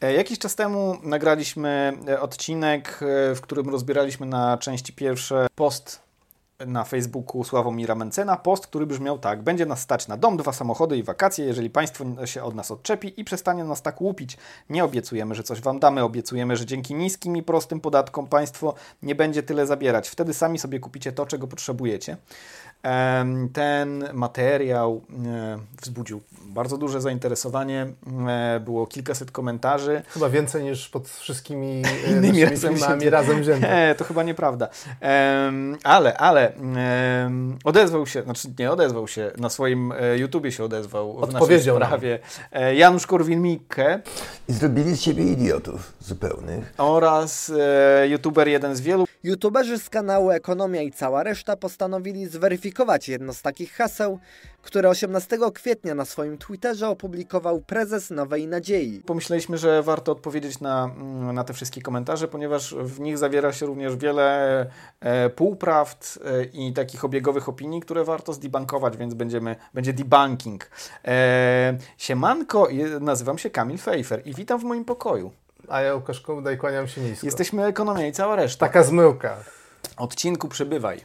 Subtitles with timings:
[0.00, 6.08] E, Jakiś czas temu nagraliśmy e, odcinek, e, w którym rozbieraliśmy na części pierwsze post
[6.66, 9.42] na Facebooku Sławomira Mencena, post, który brzmiał tak.
[9.42, 13.20] Będzie nas stać na dom, dwa samochody i wakacje, jeżeli państwo się od nas odczepi
[13.20, 14.36] i przestanie nas tak łupić.
[14.70, 19.14] Nie obiecujemy, że coś wam damy, obiecujemy, że dzięki niskim i prostym podatkom państwo nie
[19.14, 20.08] będzie tyle zabierać.
[20.08, 22.16] Wtedy sami sobie kupicie to, czego potrzebujecie.
[23.52, 27.86] Ten materiał e, wzbudził bardzo duże zainteresowanie.
[28.28, 30.02] E, Było kilkaset komentarzy.
[30.08, 33.66] Chyba więcej niż pod wszystkimi e, Innymi razem filmami razem wziętymi.
[33.72, 34.68] E, to chyba nieprawda.
[35.84, 36.52] Ale, ale
[37.64, 42.00] odezwał się, znaczy nie odezwał się, na swoim YouTubie się odezwał w naszej Odpowiedział nam.
[42.52, 43.98] e, Janusz Korwin-Mikke
[44.48, 46.74] I zrobili z siebie idiotów zupełnych.
[46.78, 47.52] oraz
[48.08, 53.42] YouTuber jeden z wielu, YouTuberzy z kanału Ekonomia i cała reszta postanowili zweryfikować jedno z
[53.42, 54.18] takich haseł,
[54.62, 59.02] które 18 kwietnia na swoim Twitterze opublikował prezes Nowej Nadziei.
[59.06, 63.66] Pomyśleliśmy, że warto odpowiedzieć na, mm, na te wszystkie komentarze, ponieważ w nich zawiera się
[63.66, 64.66] również wiele
[65.00, 70.70] e, półprawd e, i takich obiegowych opinii, które warto zdebankować, więc będziemy, będzie debunking.
[71.04, 72.68] E, siemanko,
[73.00, 75.30] nazywam się Kamil Fejfer i witam w moim pokoju.
[75.68, 77.26] A ja Łukasz Kołda i kłaniam się nisko.
[77.26, 78.66] Jesteśmy ekonomia i cała reszta.
[78.66, 79.36] Taka zmyłka.
[79.96, 81.00] Odcinku przybywaj.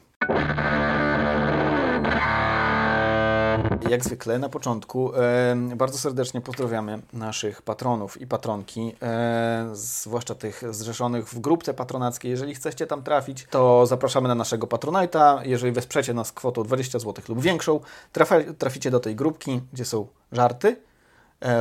[3.90, 10.64] Jak zwykle na początku e, bardzo serdecznie pozdrawiamy naszych patronów i patronki, e, zwłaszcza tych
[10.70, 12.32] zrzeszonych w grupce patronackiej.
[12.32, 15.42] Jeżeli chcecie tam trafić, to zapraszamy na naszego Patronite'a.
[15.46, 17.80] Jeżeli wesprzecie nas kwotą 20 zł lub większą,
[18.12, 20.78] trafia, traficie do tej grupki, gdzie są żarty,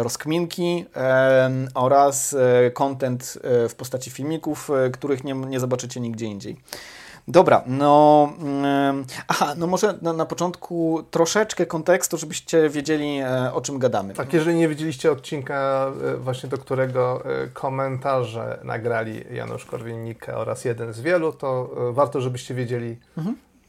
[0.02, 6.26] rozkminki e, oraz e, content e, w postaci filmików, e, których nie, nie zobaczycie nigdzie
[6.26, 6.56] indziej.
[7.28, 8.32] Dobra, no.
[8.40, 14.14] mm, aha, no może na, na początku troszeczkę kontekstu, żebyście wiedzieli, e, o czym gadamy.
[14.14, 20.64] Tak, jeżeli nie widzieliście odcinka, e, właśnie do którego e, komentarze nagrali Janusz Korwin-Mikke oraz
[20.64, 22.96] jeden z wielu, to e, warto, żebyście wiedzieli,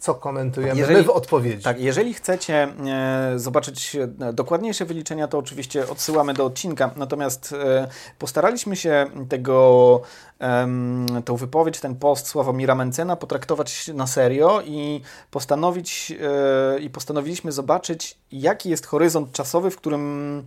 [0.04, 1.64] co komentujemy Jeżeli- my w odpowiedzi.
[1.64, 6.92] Tak, jeżeli chcecie e, zobaczyć e, dokładniejsze wyliczenia, to oczywiście odsyłamy do odcinka.
[6.96, 7.88] Natomiast e,
[8.20, 10.02] postaraliśmy się tego,
[10.40, 16.14] em, tą wypowiedź, ten post Sławomira Mencena potraktować na serio i postanowić
[16.76, 20.44] e, i postanowiliśmy zobaczyć, jaki jest horyzont czasowy, w którym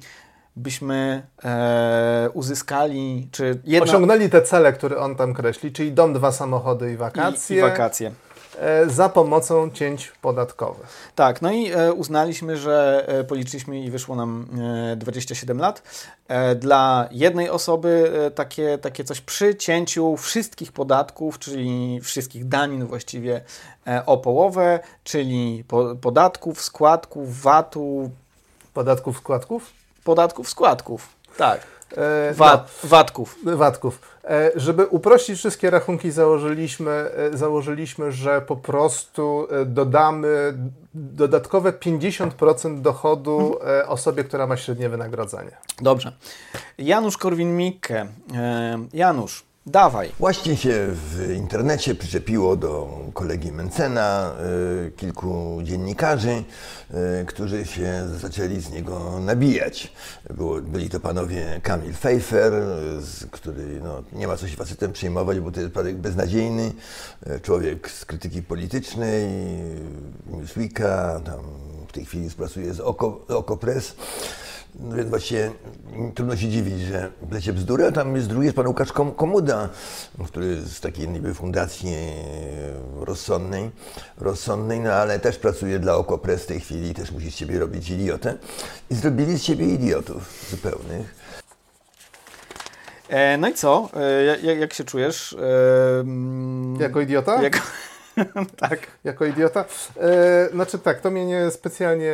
[0.57, 6.33] byśmy e, uzyskali, czy jedna Osiągnęli te cele, które on tam kreśli, czyli dom, dwa
[6.33, 8.13] samochody i i, wakacje, i wakacje.
[8.59, 11.11] E, za pomocą cięć podatkowych.
[11.15, 14.47] Tak, no i e, uznaliśmy, że e, policzyliśmy i wyszło nam
[14.93, 15.83] e, 27 lat.
[16.57, 23.41] Dla jednej osoby takie, takie coś przy cięciu wszystkich podatków, czyli wszystkich danin właściwie
[24.07, 28.11] o połowę, czyli po, podatków, składków, VAT-u,
[28.75, 29.73] Podatków, składków?
[30.05, 31.09] podatków, składków.
[31.37, 31.61] Tak,
[31.97, 32.35] E,
[32.85, 33.37] VAT-ków.
[33.45, 34.01] no, Watków.
[34.25, 40.55] E, żeby uprościć wszystkie rachunki, założyliśmy, e, założyliśmy, że po prostu e, dodamy
[40.95, 45.57] dodatkowe 50% dochodu e, osobie, która ma średnie wynagrodzenie.
[45.81, 46.13] Dobrze.
[46.79, 48.07] Janusz Korwin-Mikke.
[48.35, 50.13] E, Janusz, dawaj.
[50.19, 54.33] Właśnie się w internecie przyczepiło do kolegi Mencena
[54.87, 56.45] y, kilku dziennikarzy,
[57.21, 59.93] y, którzy się zaczęli z niego nabijać.
[60.63, 62.53] Byli to panowie Kamil Pfeiffer,
[63.31, 66.73] który no, nie ma co się facetem przejmować, bo to jest człowiek beznadziejny,
[67.27, 69.29] y, człowiek z krytyki politycznej,
[70.27, 71.41] Newsweeka, tam
[71.89, 73.97] w tej chwili współpracuje z Oko, Oko Press.
[74.81, 75.51] No więc właśnie
[76.15, 79.69] trudno się dziwić, że plecie bzdury, a tam jest drugi jest pan Łukasz Kom- Komuda,
[80.27, 83.71] który z takiej niby fundacji e, rozsądnej,
[84.19, 87.59] rozsądnej, no ale też pracuje dla Okopres w tej chwili i też musi z siebie
[87.59, 88.35] robić idiotę.
[88.91, 91.15] I zrobili z siebie idiotów zupełnych.
[93.09, 93.89] E, no i co?
[93.97, 95.33] E, jak, jak się czujesz?
[95.33, 97.43] E, mm, Jako idiota?
[97.43, 97.63] Jak...
[98.69, 98.79] tak.
[99.05, 99.65] Jako idiota?
[100.01, 102.13] E, znaczy tak, to mnie nie specjalnie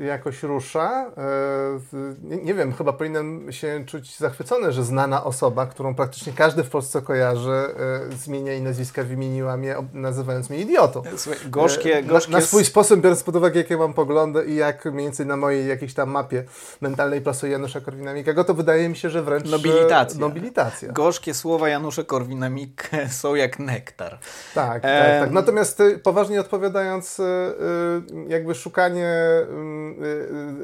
[0.00, 1.10] jakoś rusza.
[1.16, 6.70] E, nie, wiem, chyba powinienem się czuć zachwycony, że znana osoba, którą praktycznie każdy w
[6.70, 11.02] Polsce kojarzy, e, zmienia jej nazwiska, wymieniła mnie, nazywając mnie idiotą.
[11.16, 14.56] Słuchaj, gorzkie, E, gorzkie na, na swój sposób, biorąc pod uwagę, jakie mam poglądy i
[14.56, 16.44] jak mniej więcej na mojej jakiejś tam mapie
[16.80, 19.46] mentalnej plasuje Janusza Korwina-Mikkego, to wydaje mi się, że wręcz...
[19.46, 20.20] e, Nobilitacja.
[20.20, 20.92] Nobilitacja.
[20.92, 24.18] Gorzkie słowa Janusza Korwina-Mikke są jak nektar.
[24.54, 25.30] Tak, tak, tak.
[25.40, 29.10] Natomiast y, poważnie odpowiadając, y, y, jakby szukanie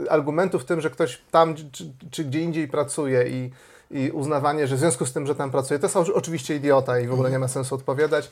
[0.09, 3.51] argumentów w tym, że ktoś tam czy, czy gdzie indziej pracuje i,
[3.91, 6.99] i uznawanie, że w związku z tym, że tam pracuje, to jest oczy- oczywiście idiota
[7.01, 8.31] i w ogóle nie ma sensu odpowiadać.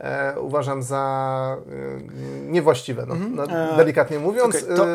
[0.00, 1.56] E, uważam za
[2.46, 3.34] e, niewłaściwe, no, Mhm.
[3.34, 4.56] no, E, delikatnie mówiąc.
[4.56, 4.86] okej, to-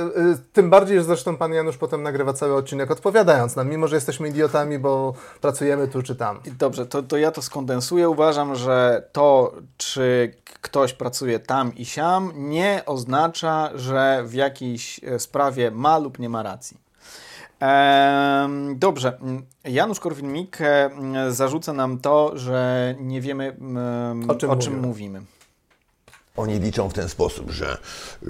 [0.53, 4.27] tym bardziej, że zresztą pan Janusz potem nagrywa cały odcinek odpowiadając nam, mimo że jesteśmy
[4.29, 6.39] idiotami, bo pracujemy tu czy tam.
[6.59, 8.09] Dobrze, to, to ja to skondensuję.
[8.09, 15.71] Uważam, że to, czy ktoś pracuje tam i siam, nie oznacza, że w jakiejś sprawie
[15.71, 16.84] ma lub nie ma racji.
[18.75, 19.17] Dobrze,
[19.63, 25.21] Janusz Korwin-Mikke mm, zarzuca nam to, że nie wiemy, mm, O czym o czym mówimy.
[26.37, 27.77] Oni liczą w ten sposób, że
[28.23, 28.27] y,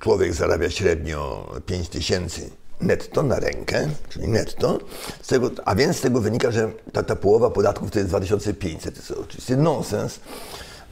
[0.00, 4.78] człowiek zarabia średnio 5 tysięcy netto na rękę, czyli netto,
[5.22, 8.94] z tego, a więc z tego wynika, że ta, ta połowa podatków to jest 2500.
[8.94, 10.20] To jest oczywiście nonsens,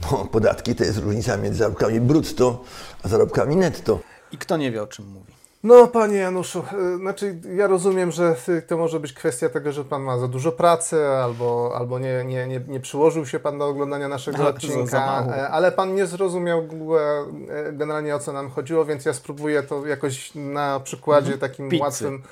[0.01, 2.63] bo podatki to jest różnica między zarobkami brutto
[3.03, 3.99] a zarobkami netto.
[4.31, 5.38] I kto nie wie, o czym mówi.
[5.63, 6.63] No, panie Januszu,
[6.93, 8.35] e, znaczy ja rozumiem, że
[8.67, 12.47] to może być kwestia tego, że pan ma za dużo pracy, albo, albo nie, nie,
[12.47, 16.05] nie, nie przyłożył się pan do oglądania naszego Ale za- odcinka, e, ale pan nie
[16.05, 21.65] zrozumiał e, generalnie o co nam chodziło, więc ja spróbuję to jakoś na przykładzie takim
[21.65, 21.69] Mhm.
[21.91, 22.05] Pizzy.
[22.05, 22.23] łatwym.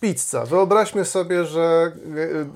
[0.00, 0.44] Pizza.
[0.46, 1.92] Wyobraźmy sobie, że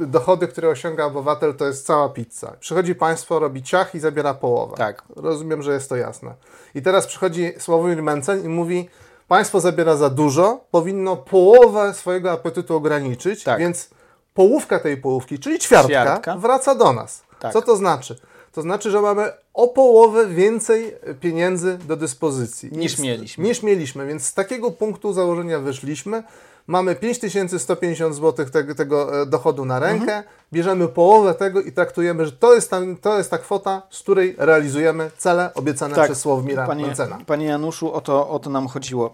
[0.01, 2.53] dochody, które osiąga obywatel, to jest cała pizza.
[2.61, 4.77] Przychodzi państwo, robi ciach i zabiera połowę.
[4.77, 5.03] Tak.
[5.17, 6.35] Rozumiem, że jest to jasne.
[6.75, 8.89] I teraz przychodzi Sławomir Mencen i mówi,
[9.29, 13.59] państwo zabiera za dużo, powinno połowę swojego apetytu ograniczyć, Tak.
[13.59, 13.91] więc
[14.35, 16.37] połówka tej połówki, czyli ćwiartka, Ćwiartka.
[16.37, 17.23] wraca do nas.
[17.39, 17.53] Tak.
[17.53, 18.17] Co to znaczy?
[18.53, 22.69] To znaczy, że mamy o połowę więcej pieniędzy do dyspozycji.
[22.73, 23.45] Niż mieliśmy.
[23.45, 26.23] Niż mieliśmy, więc z takiego punktu założenia wyszliśmy.
[26.67, 30.25] Mamy 5150 zł tego, tego e, dochodu na rękę, Mhm.
[30.53, 34.35] bierzemy połowę tego i traktujemy, że to jest, ta, to jest ta kwota, z której
[34.39, 37.19] realizujemy cele obiecane przez Sławomira panie, Mencena.
[37.27, 39.13] panie Januszu, o to, o to nam chodziło.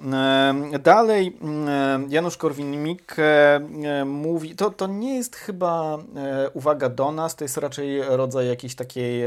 [0.48, 7.12] Em, Dalej em, Janusz Korwin-Mikke e, mówi, to, to nie jest chyba e, uwaga do
[7.12, 9.22] nas, to jest raczej rodzaj jakiejś takiej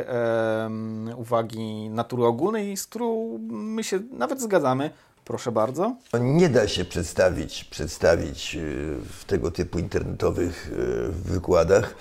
[1.18, 4.90] uwagi natury ogólnej, z którą my się nawet zgadzamy.
[5.32, 5.96] Proszę bardzo.
[6.20, 11.96] Nie da się przedstawić, przedstawić y, w tego typu internetowych y, wykładach,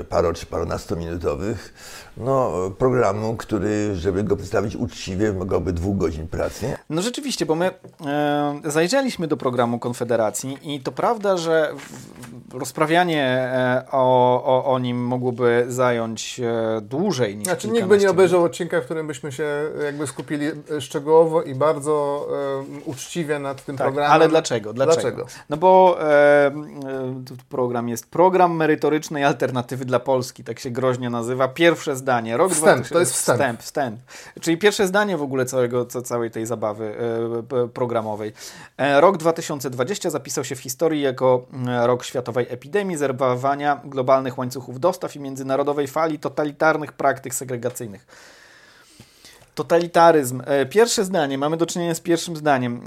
[0.00, 1.74] y, paro czy parunastominutowych,
[2.16, 6.76] no, programu, który, żeby go przedstawić uczciwie, wymagałby dwóch godzin pracy.
[6.90, 7.70] No rzeczywiście, bo my
[8.06, 14.78] e, zajrzeliśmy do programu Konfederacji i to prawda, że w- rozprawianie e, o, o, o
[14.78, 19.32] nim mogłoby zająć e, dłużej niż Znaczy, nikt by nie obejrzał odcinka, w którym byśmy
[19.32, 19.44] się
[19.84, 22.26] jakby skupili e, szczegółowo i bardzo
[22.60, 24.12] e, uczciwie nad tym Tak, programem.
[24.12, 24.72] ale dlaczego?
[24.72, 25.00] Dlaczego?
[25.02, 25.26] Dlaczego?
[25.50, 26.04] No bo e,
[26.46, 26.52] e,
[27.48, 31.48] program jest program merytorycznej alternatywy dla Polski, tak się groźnie nazywa.
[31.48, 32.36] Pierwsze zdanie.
[32.36, 33.38] Rok Wstęp, 2000 to jest wstęp.
[33.38, 33.60] wstęp.
[33.62, 34.00] Wstęp,
[34.40, 36.94] Czyli pierwsze zdanie w ogóle całego, ca- całej tej zabawy
[37.64, 38.32] e, programowej.
[38.76, 44.80] E, rok 2020 zapisał się w historii jako mm, rok światowej epidemii, zerwania globalnych łańcuchów
[44.80, 48.06] dostaw i międzynarodowej fali totalitarnych praktyk segregacyjnych.
[49.54, 50.42] Totalitaryzm.
[50.46, 52.80] E, Pierwsze zdanie, mamy do czynienia z pierwszym zdaniem.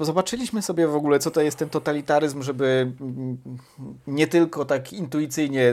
[0.00, 3.38] Zobaczyliśmy sobie w ogóle, co to jest ten totalitaryzm, żeby mm,
[4.06, 5.72] nie tylko tak intuicyjnie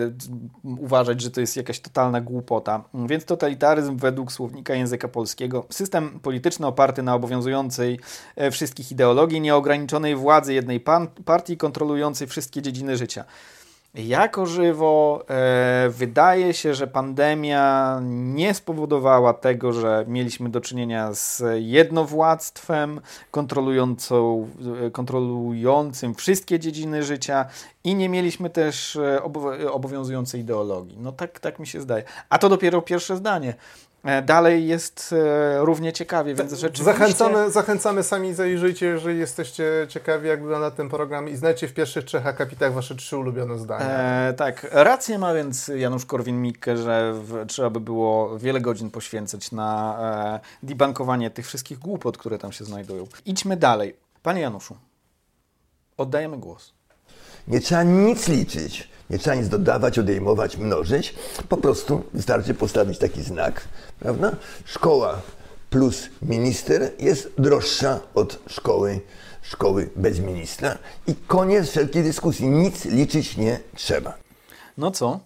[0.63, 2.83] uważać, że to jest jakaś totalna głupota.
[2.93, 7.99] Więc totalitaryzm według słownika języka polskiego system polityczny oparty na obowiązującej
[8.35, 10.83] e, wszystkich ideologii, nieograniczonej władzy jednej
[11.25, 13.25] partii kontrolującej wszystkie dziedziny życia.
[13.95, 21.43] Jako żywo e, wydaje się, że pandemia nie spowodowała tego, że mieliśmy do czynienia z
[21.55, 27.45] jednowładztwem e, kontrolującym wszystkie dziedziny życia
[27.83, 30.97] i nie mieliśmy też e, obo- obowiązującej ideologii.
[30.99, 32.03] No tak, tak mi się zdaje.
[32.29, 33.53] A to dopiero pierwsze zdanie.
[34.03, 36.83] E, Dalej jest e, równie ciekawie, więc rzeczywiście...
[36.83, 42.05] Zachęcamy, zachęcamy sami, zajrzyjcie, jeżeli jesteście ciekawi, jak wygląda ten program i znajdźcie w pierwszych
[42.05, 43.85] trzech akapitach wasze trzy ulubione zdania.
[43.85, 49.51] E, tak, rację ma więc Janusz Korwin-Mikke, że w, trzeba by było wiele godzin poświęcać
[49.51, 49.99] na
[50.63, 53.07] e, debankowanie tych wszystkich głupot, które tam się znajdują.
[53.25, 53.95] Idźmy dalej.
[54.23, 54.77] Panie Januszu,
[55.97, 56.73] oddajemy głos.
[57.47, 61.15] Nie trzeba nic liczyć, nie trzeba nic dodawać, odejmować, mnożyć.
[61.49, 63.61] Po prostu wystarczy postawić taki znak,
[63.99, 64.31] prawda?
[64.65, 65.21] Szkoła
[65.69, 68.99] plus minister jest droższa od szkoły,
[69.41, 72.47] szkoły bez ministra i koniec wszelkiej dyskusji.
[72.47, 74.13] Nic liczyć nie trzeba.
[74.77, 75.19] No co?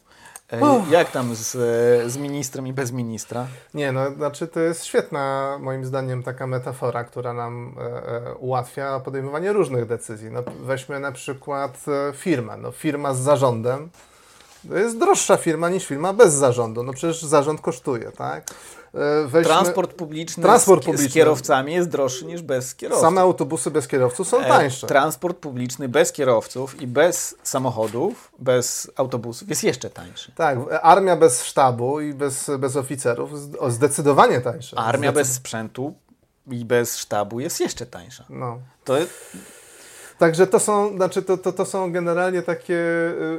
[0.89, 1.51] Jak tam z,
[2.11, 3.47] z ministrem i bez ministra?
[3.73, 8.99] Nie, no znaczy to jest świetna moim zdaniem taka metafora, która nam e, e, ułatwia
[8.99, 10.31] podejmowanie różnych decyzji.
[10.31, 12.57] No, weźmy na przykład e, firmę.
[12.57, 13.89] No, firma z zarządem
[14.69, 16.83] to jest droższa firma niż firma bez zarządu.
[16.83, 18.43] No przecież zarząd kosztuje, tak?
[18.93, 19.53] E, weźmy...
[19.53, 21.09] Transport publiczny, Transport z, publiczny.
[21.09, 23.01] z kierowcami jest droższy niż bez kierowców.
[23.05, 24.87] Same autobusy bez kierowców są E, tańsze.
[24.87, 30.31] Transport publiczny bez kierowców i bez samochodów, bez autobusów jest jeszcze tańszy.
[30.35, 33.31] Tak, armia bez sztabu i bez, bez oficerów
[33.71, 34.77] zdecydowanie tańsza.
[34.77, 35.93] Armia Zdecyd- bez sprzętu
[36.51, 38.25] i bez sztabu jest jeszcze tańsza.
[38.29, 38.59] No.
[38.83, 39.11] To jest,
[40.17, 42.77] Także to są, znaczy to, to, to są generalnie takie y,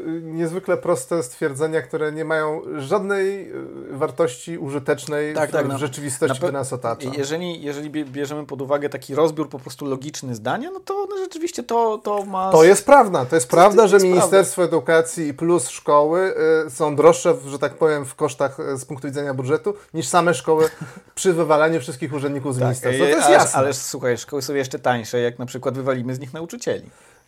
[0.06, 3.54] y, niezwykle proste stwierdzenia, które nie mają żadnej y,
[3.90, 5.78] wartości użytecznej Tak, w, tak, w no.
[5.78, 7.10] rzeczywistości, która nas otacza.
[7.16, 11.16] jeżeli, jeżeli bie- bierzemy pod uwagę taki rozbiór po prostu logiczny zdania, no to no
[11.16, 12.52] rzeczywiście to, to ma...
[12.52, 13.24] To jest prawda.
[13.24, 16.34] To jest To- prawda, to że jest Ministerstwo Edukacji plus szkoły
[16.68, 20.68] są droższe, że tak powiem, w kosztach z punktu widzenia budżetu, niż same szkoły
[21.14, 23.04] przy wywalaniu wszystkich urzędników z ministerstwa.
[23.04, 23.58] To jest ale, jasne.
[23.58, 26.63] ale słuchaj, szkoły są jeszcze tańsze, jak na przykład wywalimy z nich nauczycieli.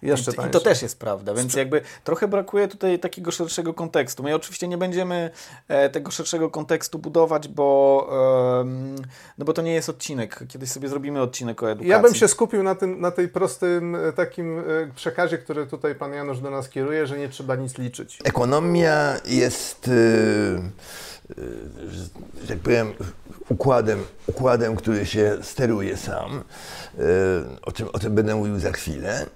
[0.02, 4.22] Jeszcze I, I to też jest prawda, więc jakby trochę brakuje tutaj takiego szerszego kontekstu.
[4.22, 5.30] My oczywiście nie będziemy
[5.68, 8.08] e, tego szerszego kontekstu budować, bo,
[9.38, 10.44] no bo to nie jest odcinek.
[10.48, 11.90] Kiedyś sobie zrobimy odcinek o edukacji.
[11.90, 14.62] Ja bym się skupił na, tym, na tej prostym e, takim e,
[14.94, 18.18] przekazie, który tutaj pan Janusz do nas kieruje, że nie trzeba nic liczyć.
[18.24, 20.60] Ekonomia jest, y, y,
[22.42, 22.92] że tak powiem,
[23.48, 26.44] układem, układem, który się steruje sam,
[26.98, 27.02] y,
[27.62, 29.26] o czym, o czym będę mówił za chwilę.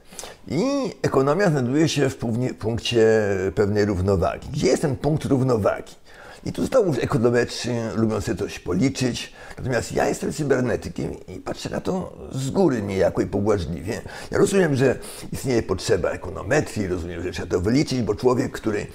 [0.48, 0.62] I
[1.02, 2.16] ekonomia znajduje się w
[2.58, 4.48] punkcie pewnej równowagi.
[4.52, 5.94] Gdzie jest ten punkt równowagi?
[6.44, 11.80] I tu znowu ekonometrzy lubią sobie coś policzyć, natomiast ja jestem cybernetykiem i patrzę na
[11.80, 14.00] to z góry niejako i pobłażliwie.
[14.30, 14.98] Ja rozumiem, że
[15.32, 18.86] istnieje potrzeba ekonometrii, rozumiem, że trzeba to wyliczyć, bo człowiek, który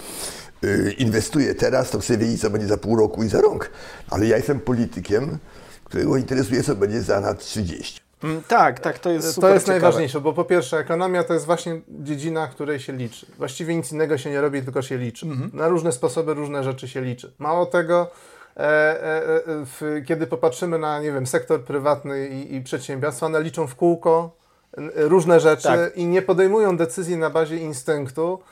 [0.97, 3.69] inwestuje teraz, to chce wiedzieć, co będzie za pół roku i za rok.
[4.09, 5.37] Ale ja jestem politykiem,
[5.83, 8.01] którego interesuje, co będzie za lat 30.
[8.23, 9.81] Mm, Tak, tak, to jest To super jest ciekawe.
[9.81, 13.25] najważniejsze, bo po pierwsze ekonomia to jest właśnie dziedzina, której się liczy.
[13.37, 15.25] Właściwie nic innego się nie robi, tylko się liczy.
[15.25, 15.49] Mhm.
[15.53, 17.33] Na różne sposoby różne rzeczy się liczy.
[17.39, 18.11] Mało tego,
[18.57, 23.41] e, e, e, w, kiedy popatrzymy na, nie wiem, sektor prywatny i, i przedsiębiorstwa, one
[23.43, 24.37] liczą w kółko
[24.95, 25.97] różne rzeczy Tak.
[25.97, 28.43] i nie podejmują decyzji na bazie instynktu, ty-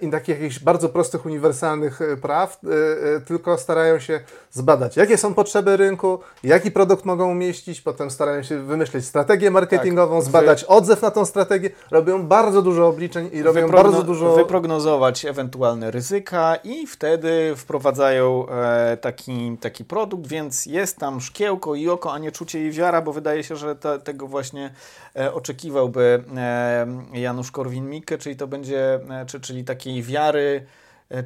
[0.00, 4.20] i takich jakichś bardzo prostych, uniwersalnych e, praw, e, e, tylko starają się
[4.56, 10.16] zbadać, jakie są potrzeby rynku, jaki produkt mogą umieścić, potem starają się wymyślić strategię marketingową,
[10.16, 10.24] Tak.
[10.24, 14.36] zbadać odzew na tą strategię, robią bardzo dużo obliczeń i robią Wyprogno- bardzo dużo...
[14.36, 21.88] Wyprognozować ewentualne ryzyka i wtedy wprowadzają e, taki, taki produkt, więc jest tam szkiełko i
[21.88, 24.70] oko, a nie czucie i wiara, bo wydaje się, że te, tego właśnie
[25.16, 30.66] e, oczekiwałby e, Janusz Korwin-Mikke, czyli to będzie, e, czy, czyli takiej wiary,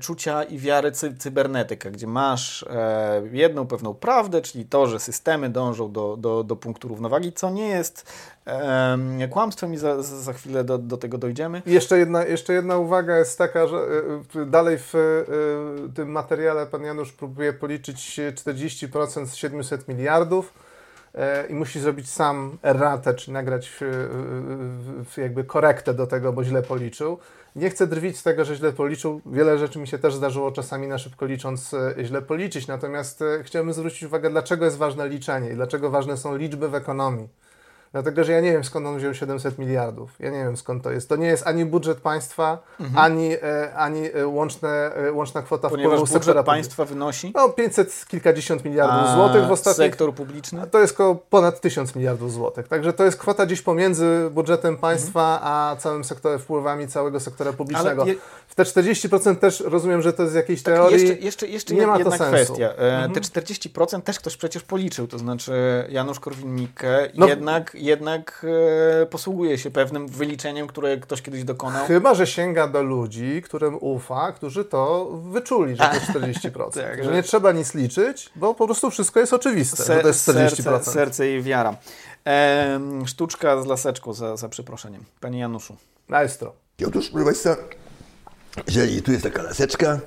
[0.00, 5.48] czucia i wiary cy, cybernetyka, gdzie masz e, jedną pewną prawdę, czyli to, że systemy
[5.48, 8.12] dążą do, do, do punktu równowagi, co nie jest
[8.46, 11.62] e, kłamstwem i za, za chwilę do, do tego dojdziemy.
[11.66, 13.76] Jeszcze jedna, jeszcze jedna uwaga jest taka, że
[14.36, 20.69] y, dalej w y, tym materiale pan Janusz próbuje policzyć 40% z 700 miliardów e,
[21.48, 26.62] i musi zrobić sam erratę, czy nagrać y, y, jakby korektę do tego, bo źle
[26.62, 27.18] policzył.
[27.56, 29.20] Nie chcę drwić z tego, że źle policzył.
[29.26, 33.42] Wiele rzeczy mi się też zdarzyło czasami na szybko licząc e, źle policzyć, natomiast e,
[33.42, 37.28] chciałbym zwrócić uwagę, dlaczego jest ważne liczenie i dlaczego ważne są liczby w ekonomii.
[37.92, 40.10] Dlatego, że ja nie wiem skąd on wziął 700 miliardów.
[40.20, 41.08] Ja nie wiem skąd to jest.
[41.08, 42.58] To nie jest ani budżet państwa,
[42.96, 47.32] ani, e, ani e, łączne, e, łączna kwota Ponieważ wpływów budżet sektora państwa wynosi.
[47.34, 49.76] No 500 kilkadziesiąt miliardów a złotych w ostatnich...
[49.90, 50.66] sektor publiczny.
[50.70, 52.68] To jest około ponad 1000 miliardów złotych.
[52.68, 58.04] Także to jest kwota gdzieś pomiędzy budżetem państwa a całym sektorem wpływami całego sektora publicznego.
[58.06, 58.14] je-
[58.48, 61.00] W te 40% też rozumiem, że to jest jakiejś teorii.
[61.08, 62.34] Jeszcze, jeszcze, jeszcze nie ma to jedna sensu.
[62.34, 62.68] kwestia.
[62.76, 65.52] E, Te 40% też ktoś przecież policzył, to znaczy
[65.88, 68.46] Janusz Korwin-Mikke No- jednak, jednak
[69.02, 71.86] e, posługuje się pewnym wyliczeniem, które ktoś kiedyś dokonał.
[71.86, 76.06] Chyba, że sięga do ludzi, którym ufa, którzy to wyczuli, że to jest
[76.46, 76.70] 40%.
[76.80, 80.00] Tak, że że- nie trzeba nic liczyć, bo po prostu wszystko jest oczywiste, że Se-
[80.00, 80.62] to jest 40%.
[80.62, 81.76] serce, serce i wiara.
[82.26, 85.04] E, sztuczka z laseczką, za, za przeproszeniem.
[85.20, 85.76] Panie Januszu.
[86.08, 86.52] Maestro.
[86.78, 87.56] I otóż, proszę Państwa,
[88.66, 90.00] jeżeli tu jest taka laseczka,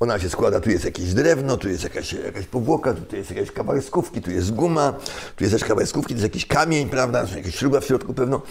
[0.00, 3.50] ona się składa, tu jest jakieś drewno, tu jest jakaś, jakaś powłoka, tutaj jest jakaś
[3.50, 4.94] kawałek skówki, tu jest guma,
[5.36, 8.14] tu jest też kawałek skówki, to jest jakiś kamień, prawda, są jakieś śruba w środku
[8.14, 8.42] pewno.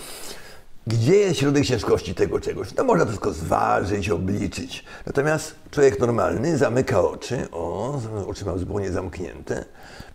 [0.88, 2.76] Gdzie jest środek ciężkości tego czegoś?
[2.76, 4.84] No można to wszystko zważyć, obliczyć.
[5.06, 9.66] Natomiast człowiek normalny zamyka oczy, o, oczy ma zupełnie zamknięte,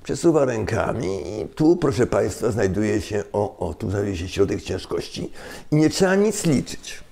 [0.02, 5.30] przesuwa rękami i tu, proszę Państwa, znajduje się, o, o, tu znajduje się środek ciężkości
[5.70, 7.02] i nie trzeba nic liczyć.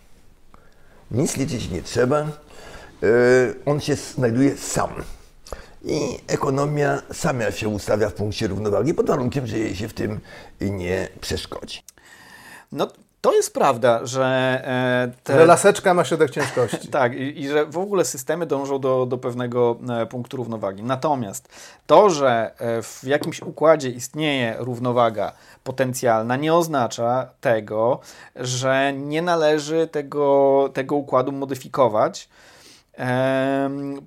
[1.11, 2.21] Nic liczyć nie trzeba.
[3.02, 4.90] Yy, On się znajduje sam.
[5.85, 10.21] I ekonomia sama się ustawia w punkcie równowagi pod warunkiem, że jej się w tym
[10.61, 11.83] nie przeszkodzi.
[12.73, 12.88] No,
[13.21, 14.25] To jest prawda, że
[14.65, 15.33] e, te...
[15.33, 16.89] Że laseczka ma środek ciężkości.
[16.99, 20.83] tak, i, i, że w ogóle systemy dążą do, do pewnego e, punktu równowagi.
[20.83, 21.49] Natomiast
[21.87, 25.33] to, że e, w jakimś układzie istnieje równowaga
[25.65, 28.00] potencjalna, nie oznacza tego,
[28.37, 32.29] że nie należy tego, tego układu modyfikować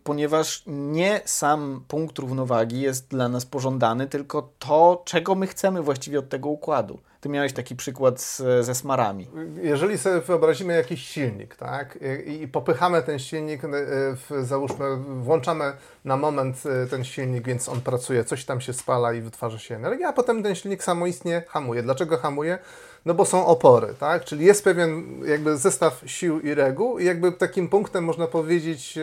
[0.04, 6.20] ponieważ nie sam punkt równowagi jest dla nas pożądany, tylko to, czego my chcemy właściwie
[6.20, 7.00] od tego układu.
[7.22, 9.28] Ty miałeś taki przykład z, ze smarami.
[9.62, 15.74] Jeżeli sobie wyobrazimy jakiś silnik, tak, i, i popychamy ten silnik, e, w, załóżmy, włączamy
[16.06, 19.76] na moment e, ten silnik, więc on pracuje, coś tam się spala i wytwarza się
[19.76, 21.84] energia, a potem ten silnik samoistnie hamuje.
[21.84, 22.60] Dlaczego hamuje?
[23.06, 24.26] No bo są opory, tak?
[24.26, 29.02] Czyli jest pewien jakby zestaw sił i reguł i jakby takim punktem można powiedzieć e,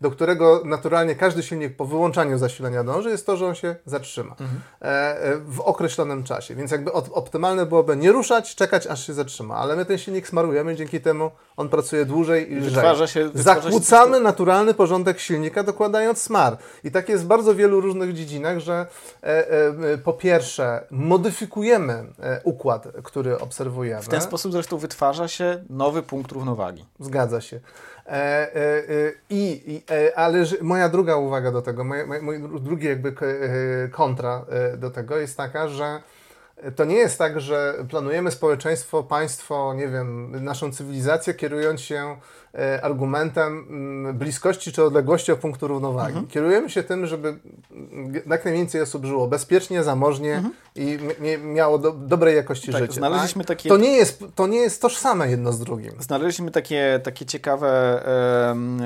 [0.00, 4.30] do którego naturalnie każdy silnik po wyłączaniu zasilania dąży, jest to, że on się zatrzyma
[4.30, 4.60] mhm.
[4.80, 6.54] e, w określonym czasie.
[6.54, 10.76] Więc jakby optymalne byłoby nie ruszać, czekać aż się zatrzyma, ale my ten silnik smarujemy,
[10.76, 12.70] dzięki temu on pracuje dłużej i lżej.
[12.70, 14.22] Wytwarza się, wytwarza Zakłócamy się...
[14.22, 16.56] naturalny porządek silnika dokładając smar.
[16.84, 18.86] I tak jest w bardzo wielu różnych dziedzinach, że
[19.22, 19.26] e,
[19.92, 24.02] e, po pierwsze modyfikujemy e, układ, który obserwujemy.
[24.02, 26.84] W ten sposób zresztą wytwarza się nowy punkt równowagi.
[27.00, 27.60] Zgadza się.
[28.06, 29.82] E, e, e, I,
[30.16, 33.14] ale moja druga uwaga do tego, moje, drugi jakby
[33.92, 34.46] kontra
[34.76, 36.02] do tego jest taka, że
[36.76, 42.43] to nie jest tak, że planujemy społeczeństwo, państwo, nie wiem, naszą cywilizację kierując się E,
[42.82, 46.08] argumentem mm, bliskości czy odległości od punktu równowagi.
[46.08, 46.26] Mhm.
[46.26, 47.38] Kierujemy się tym, żeby
[48.26, 50.54] jak najwięcej osób żyło bezpiecznie, zamożnie mhm.
[50.76, 50.98] i
[51.44, 52.94] miało do, dobrej jakości tak, życia.
[52.94, 53.58] Znaleźliśmy tak?
[53.58, 53.68] takie...
[53.68, 55.92] to, nie jest, to nie jest tożsame jedno z drugim.
[55.98, 58.02] Znaleźliśmy takie, takie ciekawe,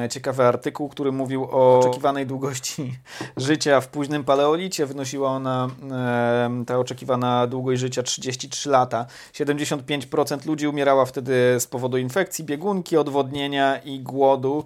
[0.05, 2.99] e, ciekawy artykuł, który mówił o oczekiwanej długości
[3.37, 4.87] życia w późnym paleolicie.
[4.87, 9.07] Wynosiła ona, e, ta oczekiwana długość życia 33 lata.
[9.33, 14.65] 75% ludzi umierała wtedy z powodu infekcji, biegunki, odwodnienia, i głodu.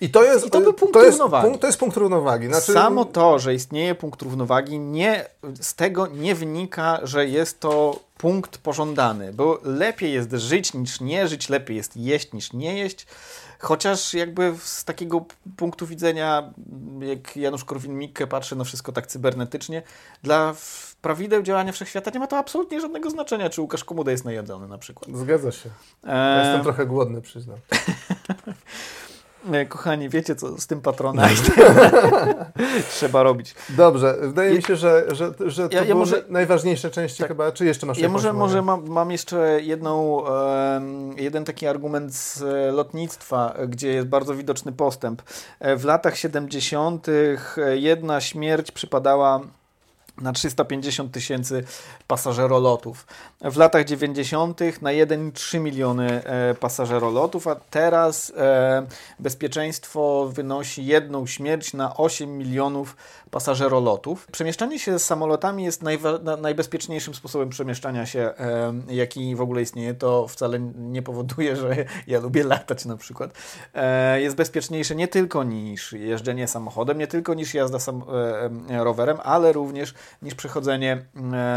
[0.00, 1.46] I to jest, I to był punkt to jest równowagi.
[1.46, 2.46] Punkt, to jest punkt równowagi.
[2.46, 2.72] Znaczy...
[2.72, 5.26] Samo to, że istnieje punkt równowagi, nie,
[5.60, 11.28] z tego nie wynika, że jest to punkt pożądany, bo lepiej jest żyć niż nie
[11.28, 13.06] żyć, lepiej jest jeść niż nie jeść.
[13.58, 15.24] Chociaż jakby z takiego
[15.56, 16.52] punktu widzenia,
[17.00, 19.82] jak Janusz Korwin-Mikke patrzy na wszystko tak cybernetycznie,
[20.22, 20.54] dla
[21.04, 24.78] prawideł działania wszechświata nie ma to absolutnie żadnego znaczenia, czy Łukasz Komuda jest najedzony na
[24.78, 25.16] przykład.
[25.16, 25.70] Zgadza się.
[26.06, 27.58] Ja Jestem trochę głodny, przyznam.
[29.68, 31.28] Kochani, wiecie co z tym patronem
[32.96, 33.54] trzeba robić.
[33.68, 37.52] Dobrze, wydaje mi się, że, że, że to ja, ja może, najważniejsze części tak, chyba,
[37.52, 40.24] czy jeszcze masz Ja może, może mam, mam jeszcze jedną,
[41.16, 42.42] jeden taki argument z
[42.74, 45.22] lotnictwa, gdzie jest bardzo widoczny postęp.
[45.60, 47.06] E, w latach 70.
[47.74, 49.40] jedna śmierć przypadała
[50.20, 51.64] na 350 tysięcy
[52.06, 53.06] pasażerolotów.
[53.40, 54.60] W latach 90.
[54.60, 58.86] na 1,3 miliony e, pasażerolotów, a teraz e,
[59.18, 62.96] bezpieczeństwo wynosi jedną śmierć na 8 milionów
[63.30, 64.26] pasażerolotów.
[64.32, 65.82] Przemieszczanie się samolotami jest
[66.42, 69.94] najbezpieczniejszym sposobem przemieszczania się, e, jaki w ogóle istnieje.
[69.94, 73.30] To wcale nie powoduje, że ja lubię latać na przykład.
[74.16, 77.78] Jest bezpieczniejsze nie tylko niż jeżdżenie samochodem, nie tylko niż jazda
[78.68, 81.04] rowerem, ale również niż przechodzenie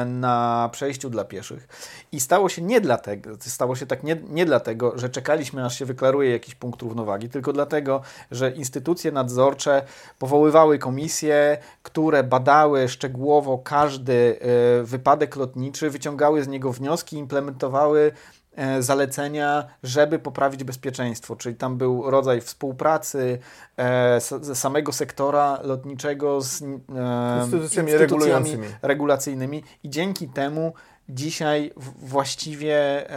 [0.05, 1.67] na przejściu dla pieszych.
[2.11, 5.85] I stało się nie dlatego, stało się tak nie, nie dlatego, że czekaliśmy aż się
[5.85, 9.81] wyklaruje jakiś punkt równowagi, tylko dlatego, że instytucje nadzorcze
[10.19, 18.46] powoływały komisje, które badały szczegółowo każdy e, wypadek lotniczy, wyciągały z niego wnioski, implementowały e,
[18.79, 21.35] zalecenia, żeby poprawić bezpieczeństwo.
[21.35, 23.39] Czyli tam był rodzaj współpracy
[23.77, 24.19] e,
[24.53, 30.73] samego sektora lotniczego z instytucjami, instytucjami regulacyjnymi i dzięki temu
[31.09, 33.07] dzisiaj właściwie.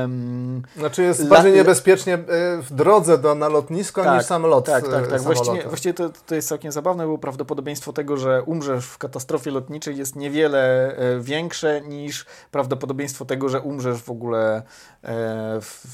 [0.00, 2.18] Um, znaczy jest bardziej niebezpiecznie e,
[2.62, 4.66] w drodze do, na lotnisko tak, niż sam lot.
[4.66, 5.20] Tak, tak, tak.
[5.20, 9.96] Właściwie, właściwie to, to jest całkiem zabawne, bo prawdopodobieństwo tego, że umrzesz w katastrofie lotniczej
[9.96, 14.62] jest niewiele e, większe niż prawdopodobieństwo tego, że umrzesz w ogóle
[15.02, 15.86] e, w,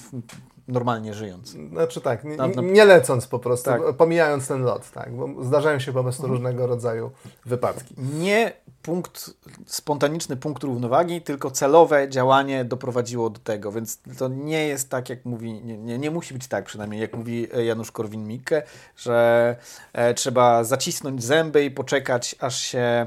[0.68, 1.56] normalnie żyjąc.
[1.70, 3.80] Znaczy tak, nie, nie lecąc po prostu, tak.
[3.96, 6.32] pomijając ten lot, tak, bo zdarzają się po prostu mhm.
[6.32, 7.10] różnego rodzaju
[7.44, 7.94] wypadki.
[7.98, 8.52] Nie
[8.82, 9.30] punkt,
[9.66, 15.24] spontaniczny punkt równowagi, tylko celowe działanie doprowadziło do tego, więc to nie jest tak, jak
[15.24, 18.62] mówi, nie, nie, nie musi być tak przynajmniej, jak mówi Janusz Korwin-Mikke,
[18.96, 19.56] że
[19.92, 23.06] e, trzeba zacisnąć zęby i poczekać, aż się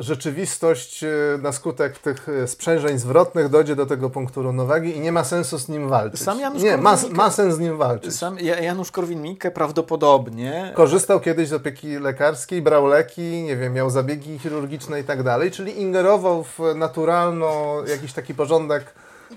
[0.00, 1.08] rzeczywistość e,
[1.42, 5.58] na skutek tych e, sprzężeń zwrotnych dojdzie do tego punktu równowagi i nie ma sensu
[5.58, 6.22] z nim walczyć.
[6.22, 8.14] Sam Janusz nie, ma, ma sens z nim walczyć.
[8.14, 10.72] Sam Janusz Korwin-Mikke prawdopodobnie...
[10.74, 15.50] Korzystał kiedyś z opieki lekarskiej, brał leki, nie wiem, miał zabiegi chirurgiczne i tak dalej,
[15.50, 18.84] czyli ingerował w naturalno jakiś taki porządek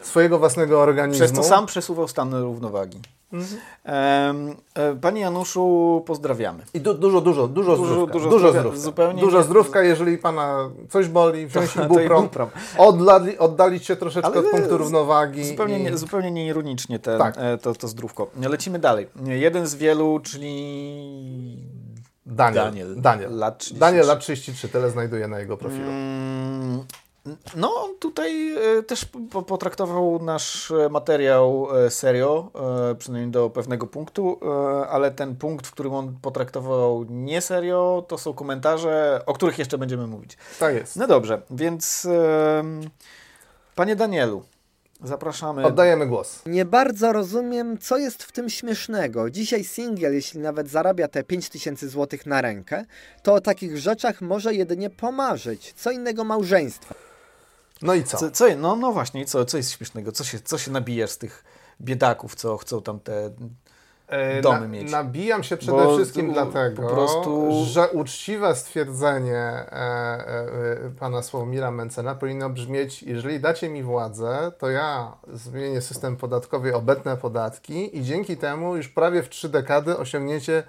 [0.01, 1.25] swojego własnego organizmu.
[1.25, 2.99] Przez to sam przesuwał stan równowagi.
[3.85, 4.33] E,
[5.01, 6.63] Panie Januszu, pozdrawiamy.
[6.73, 8.13] I du, dużo, dużo, dużo, Dużo- zdrówka.
[8.13, 8.79] dużo Dużo, zdrówka.
[8.79, 12.29] Zupełnie dużo nie- zdrówka, jeżeli pana coś boli, wziąć ibuprom.
[12.77, 15.45] oddali, oddalić się troszeczkę Ale od punktu równowagi.
[15.45, 15.83] Zupełnie, i...
[15.83, 17.35] nie, zupełnie nieironicznie ten, Tak.
[17.37, 18.27] e, to, to zdrówko.
[18.49, 19.07] Lecimy dalej.
[19.25, 21.57] Jeden z wielu, czyli
[22.25, 22.63] Daniel.
[22.65, 22.95] Daniel.
[23.01, 23.37] Daniel.
[23.37, 23.79] Lat 33.
[23.79, 25.83] Daniel, lat 33, tyle znajduje na jego profilu.
[25.89, 26.32] Mm,
[27.55, 32.51] No, tutaj e, też po- potraktował nasz e, materiał e, serio,
[32.97, 34.39] przynajmniej do pewnego punktu,
[34.89, 39.77] ale ten punkt, w którym on potraktował nie serio, to są komentarze, o których jeszcze
[39.77, 40.37] będziemy mówić.
[40.59, 40.95] Tak jest.
[40.95, 42.07] No dobrze, więc
[43.75, 44.43] panie Danielu,
[45.03, 45.65] zapraszamy.
[45.65, 46.41] Oddajemy głos.
[46.45, 49.29] Nie bardzo rozumiem, co jest w tym śmiesznego.
[49.29, 52.85] Dzisiaj singiel, jeśli nawet zarabia te 5000 zł na rękę,
[53.23, 55.73] to o takich rzeczach może jedynie pomarzyć.
[55.73, 56.95] Co innego małżeństwo.
[57.83, 58.17] No i co?
[58.17, 60.11] Co, co, no, no właśnie, i co, co jest śmiesznego?
[60.11, 61.43] Co się, co się nabijasz z tych
[61.81, 63.31] biedaków, co chcą tam te...
[64.07, 64.91] E, domy mieć.
[64.91, 70.89] Nabijam się przede Bo wszystkim tu dlatego, po prostu- że uczciwe stwierdzenie e, e, e,
[70.99, 77.17] pana Sławomira Mencena powinno brzmieć, jeżeli dacie mi władzę, to ja zmienię system podatkowy, obetnę
[77.17, 80.63] podatki i dzięki temu już prawie w trzy dekady osiągniecie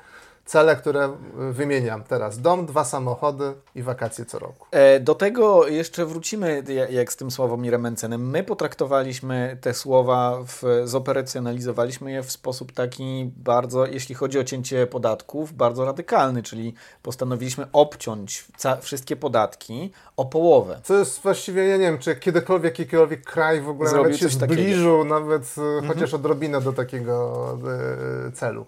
[0.44, 1.04] cele, które
[1.50, 2.40] y, wymieniam teraz.
[2.40, 4.66] Dom, dwa samochody i wakacje co roku.
[4.70, 8.30] E, Do tego jeszcze wrócimy, ja- jak z tym Sławomirem Mencenem.
[8.30, 14.86] My potraktowaliśmy te słowa, w, zoperacjonalizowaliśmy je w sposób taki bardzo, jeśli chodzi o cięcie
[14.86, 18.44] podatków, bardzo radykalny, czyli postanowiliśmy obciąć
[18.80, 20.80] wszystkie podatki o połowę.
[20.84, 24.26] Co jest właściwie, ja nie wiem, czy kiedykolwiek jakikolwiek kraj w ogóle Zrobił nawet się
[24.26, 24.52] coś takiego.
[24.62, 27.58] zbliżył nawet e, chociaż odrobinę do takiego
[28.28, 28.66] e, celu.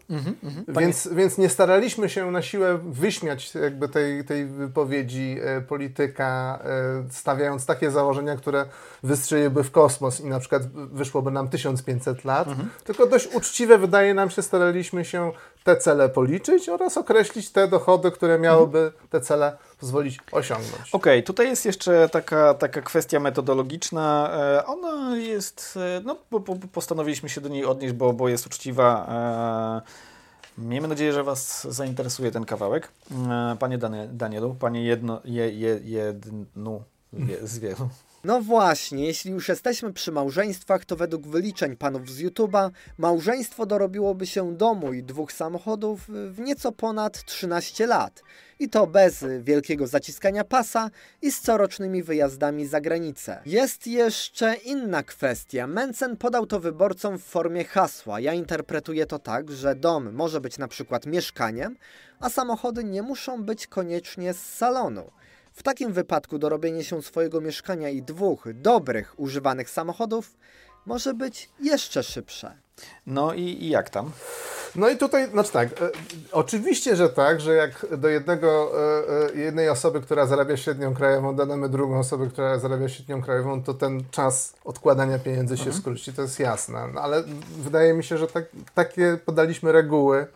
[0.74, 6.58] Panie- Więc, więc nie staraliśmy się na siłę wyśmiać jakby tej, tej wypowiedzi e, polityka,
[6.64, 8.66] e, stawiając takie założenia, które
[9.02, 12.48] wystrzeliłyby w kosmos i na przykład wyszłoby nam 1500 lat,
[12.84, 15.32] tylko dość uczciwe wydaje nam się, staraliśmy się
[15.64, 20.90] te cele policzyć oraz określić te dochody, które miałyby te cele pozwolić osiągnąć.
[20.92, 24.30] Okej, tutaj jest jeszcze taka, taka kwestia metodologiczna.
[24.32, 29.06] E, Ona jest, no po, po, postanowiliśmy się do niej odnieść, bo, bo jest uczciwa.
[29.82, 30.15] E,
[30.58, 32.88] Miejmy nadzieję, że Was zainteresuje ten kawałek.
[33.30, 37.88] E, Panie Danie, Danielu, Panie jedno, je, je, jednu wie- z wielu.
[38.24, 44.26] No właśnie, jeśli już jesteśmy przy małżeństwach, to według wyliczeń panów z YouTube'a, małżeństwo dorobiłoby
[44.26, 48.22] się domu i dwóch samochodów w nieco ponad 13 lat.
[48.58, 50.90] I to bez wielkiego zaciskania pasa
[51.22, 53.42] i z corocznymi wyjazdami za granicę.
[53.46, 55.66] Jest jeszcze inna kwestia.
[55.66, 58.20] Mencen podał to wyborcom w formie hasła.
[58.20, 61.76] Ja interpretuję to tak, że dom może być na przykład mieszkaniem,
[62.20, 65.10] a samochody nie muszą być koniecznie z salonu.
[65.56, 70.36] W takim wypadku dorobienie się swojego mieszkania i dwóch dobrych, używanych samochodów
[70.86, 72.56] może być jeszcze szybsze.
[73.06, 74.10] No i, i jak tam?
[74.74, 75.90] No i tutaj, znaczy tak, e,
[76.32, 81.36] oczywiście, że tak, że jak do jednego, e, e, jednej osoby, która zarabia średnią krajową,
[81.36, 86.22] dodamy drugą osobę, która zarabia średnią krajową, to ten czas odkładania pieniędzy się skróci, to
[86.22, 86.88] jest jasne.
[86.94, 87.24] No, ale
[87.58, 90.26] wydaje mi się, że tak, takie podaliśmy reguły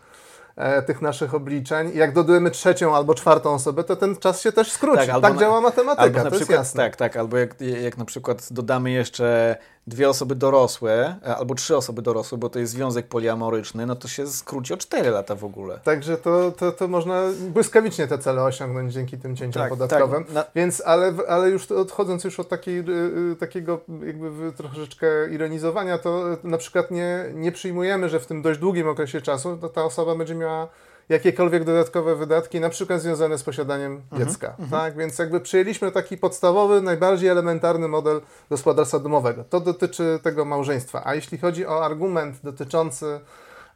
[0.85, 4.97] tych naszych obliczeń jak dodajemy trzecią albo czwartą osobę, to ten czas się też skróci.
[4.99, 6.83] Tak, albo na- działa matematyka, Albo na to jest przykład, jasne.
[6.83, 9.55] tak, tak, albo jak, jak na przykład dodamy jeszcze
[9.87, 14.07] dwie osoby dorosłe, e, albo trzy osoby dorosłe, bo to jest związek poliamoryczny, no to
[14.07, 15.79] się skróci o cztery lata w ogóle.
[15.83, 20.23] Także to, to, to można błyskawicznie te cele osiągnąć dzięki tym cięciom Tak, podatkowym.
[20.25, 20.33] tak.
[20.33, 22.83] Na- Więc, ale, ale już odchodząc już od takiej, y,
[23.31, 28.59] y, takiego jakby troszeczkę ironizowania, to na przykład nie, nie przyjmujemy, że w tym dość
[28.59, 30.67] długim okresie czasu ta osoba będzie miała
[31.09, 34.55] jakiekolwiek dodatkowe wydatki, na przykład związane z posiadaniem Mhm, dziecka.
[34.71, 34.97] Tak?
[34.97, 39.43] Więc jakby przyjęliśmy taki podstawowy, najbardziej elementarny model gospodarstwa domowego.
[39.43, 41.01] To dotyczy tego małżeństwa.
[41.05, 43.19] A jeśli chodzi o argument dotyczący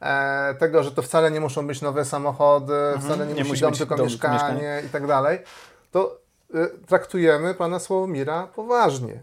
[0.00, 3.36] e, tego, że to wcale nie muszą być nowe samochody, wcale nie, Mhm.
[3.36, 4.82] Nie musi dom, być tylko dom, mieszkanie, mieszkanie.
[4.86, 5.38] i tak dalej,
[5.90, 6.18] to
[6.54, 9.22] y, traktujemy pana Sławomira poważnie.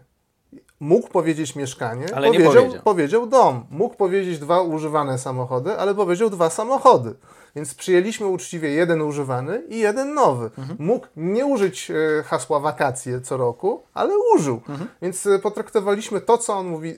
[0.80, 2.82] Mógł powiedzieć mieszkanie, Ale nie powiedział, powiedział.
[2.82, 3.66] powiedział dom.
[3.70, 7.14] Mógł powiedzieć dwa używane samochody, ale powiedział dwa samochody.
[7.56, 10.50] Więc przyjęliśmy uczciwie jeden używany i jeden nowy.
[10.58, 10.76] Mhm.
[10.78, 14.60] Mógł nie użyć e, hasła wakacje co roku, ale użył.
[14.68, 14.88] Mhm.
[15.02, 16.94] Więc e, potraktowaliśmy to, co on mówi, e,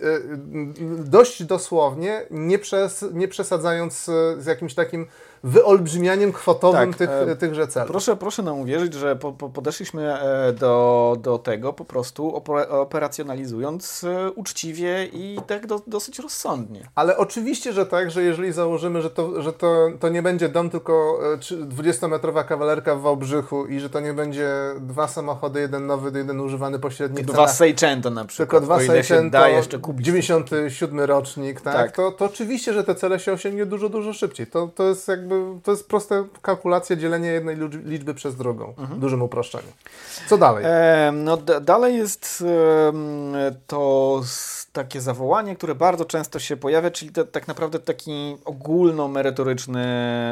[0.99, 4.05] dość dosłownie, nie, przes, nie przesadzając
[4.39, 5.07] z jakimś takim
[5.45, 7.91] wyolbrzymianiem kwotowym Tak, tych, e, tychże celów.
[7.91, 12.69] Proszę, proszę nam uwierzyć, że po, po, podeszliśmy e, do, do tego po prostu opera-
[12.71, 16.81] operacjonalizując e, uczciwie i tak do, dosyć rozsądnie.
[16.95, 20.71] Ale oczywiście, że tak, że jeżeli założymy, że to, że to, to nie będzie dom,
[20.71, 25.87] tylko e, trzy- 20-metrowa kawalerka w Wałbrzychu i że to nie będzie dwa samochody, jeden
[25.87, 27.27] nowy, jeden używany pośrednik.
[27.27, 30.07] Dwa Seicento na przykład, tylko dwa Seicento, da jeszcze kupić.
[30.07, 31.75] 97 rocznik, tak?
[31.75, 31.93] Tak.
[31.97, 34.47] To, to oczywiście, że te cele się osiągnie dużo, dużo szybciej.
[34.47, 38.99] To, to jest jakby, to jest prosta kalkulacja dzielenia jednej liczb- liczby przez drugą, Mhm.
[38.99, 39.69] w dużym uproszczeniu.
[40.29, 40.65] Co dalej?
[40.67, 42.45] E, no dalej jest
[42.89, 43.33] em,
[43.67, 44.21] to
[44.77, 49.85] takie zawołanie, które bardzo często się pojawia, czyli to, tak naprawdę taki ogólnomerytoryczny,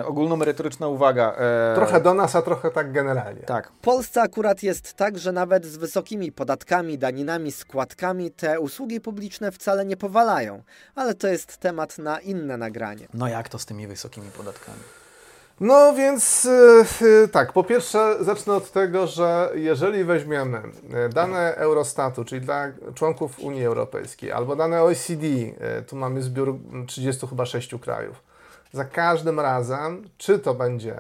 [0.07, 1.35] ogólnomerytoryczna uwaga.
[1.39, 3.41] e, Trochę do nas, a trochę tak generalnie.
[3.41, 3.69] Tak.
[3.69, 9.53] W Polsce akurat jest tak, że nawet z wysokimi podatkami, daninami, składkami te usługi publiczne
[9.53, 10.63] wcale nie powalają.
[10.95, 13.09] Ale to jest temat na inne nagranie.
[13.15, 14.79] No jak to z tymi wysokimi podatkami?
[15.61, 21.55] No więc yy, yy, tak, po pierwsze zacznę od tego, że jeżeli weźmiemy yy, dane
[21.57, 25.27] Eurostatu, czyli dla członków Unii Europejskiej, albo dane OECD,
[25.87, 28.23] tu mamy zbiór 30 chyba 6 krajów,
[28.73, 30.97] za każdym razem, czy to będzie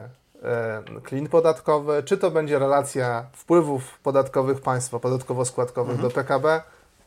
[1.02, 6.62] klin podatkowy, czy to będzie relacja wpływów podatkowych państwa, podatkowo-składkowych do PKB,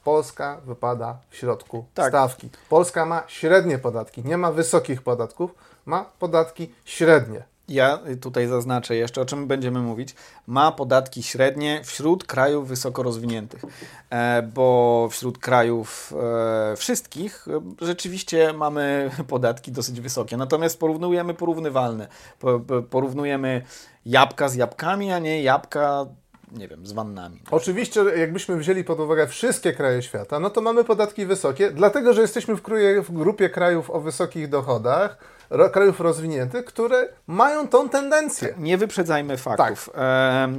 [0.08, 2.10] Polska wypada w środku Tak.
[2.10, 2.50] stawki.
[2.70, 7.44] Polska ma średnie podatki, nie ma wysokich podatków, ma podatki średnie.
[7.68, 10.16] Ja tutaj zaznaczę jeszcze, o czym będziemy mówić.
[10.48, 13.62] Ma podatki średnie wśród krajów wysoko rozwiniętych,
[14.10, 16.14] e, bo wśród krajów
[16.72, 17.46] e, wszystkich
[17.82, 20.38] rzeczywiście mamy podatki dosyć wysokie.
[20.38, 22.08] Natomiast porównujemy porównywalne.
[22.40, 23.62] Po, po, porównujemy
[24.06, 26.06] jabłka z jabłkami, a nie jabłka,
[26.52, 27.42] nie wiem, z wannami.
[27.52, 32.22] Oczywiście, jakbyśmy wzięli pod uwagę wszystkie kraje świata, no to mamy podatki wysokie, dlatego że
[32.22, 35.18] jesteśmy w, kruje, w grupie krajów o wysokich dochodach,
[35.50, 38.54] ro, krajów rozwiniętych, które mają tą tendencję.
[38.58, 39.90] Nie wyprzedzajmy faktów.
[39.96, 40.54] E,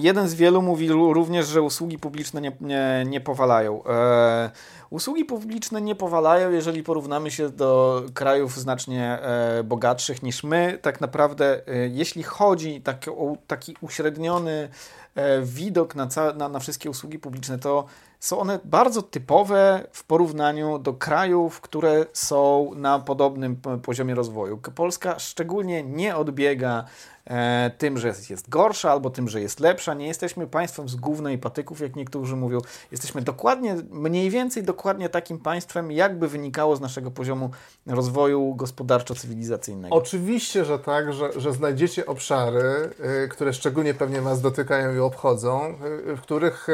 [0.00, 3.84] Jeden z wielu mówi również, że usługi publiczne nie, nie, nie powalają.
[3.84, 4.50] E,
[4.90, 10.78] usługi publiczne nie powalają, jeżeli porównamy się do krajów znacznie e, bogatszych niż my.
[10.82, 14.68] Tak naprawdę, e, jeśli chodzi tak, o taki uśredniony
[15.14, 17.84] e, widok na, ca- na, na wszystkie usługi publiczne, to
[18.20, 24.58] są one bardzo typowe w porównaniu do krajów, które są na podobnym poziomie rozwoju.
[24.74, 26.84] Polska szczególnie nie odbiega
[27.24, 29.94] e, tym, że jest gorsza albo tym, że jest lepsza.
[29.94, 32.58] Nie jesteśmy państwem z gówna patyków, jak niektórzy mówią.
[32.92, 37.50] Jesteśmy dokładnie, mniej więcej dokładnie takim państwem, jakby wynikało z naszego poziomu
[37.86, 39.96] rozwoju gospodarczo-cywilizacyjnego.
[39.96, 42.90] Oczywiście, że tak, że, że znajdziecie obszary,
[43.24, 45.74] y, które szczególnie pewnie Was dotykają i obchodzą,
[46.08, 46.68] y, w których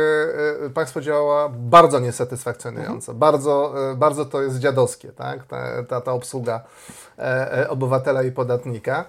[0.67, 3.15] y, państwo działa bardzo niesatysfakcjonująco.
[3.15, 5.47] Bardzo, y, bardzo to jest dziadowskie, tak?
[5.47, 6.61] ta, ta, ta obsługa
[7.19, 9.05] e, e, obywatela i podatnika.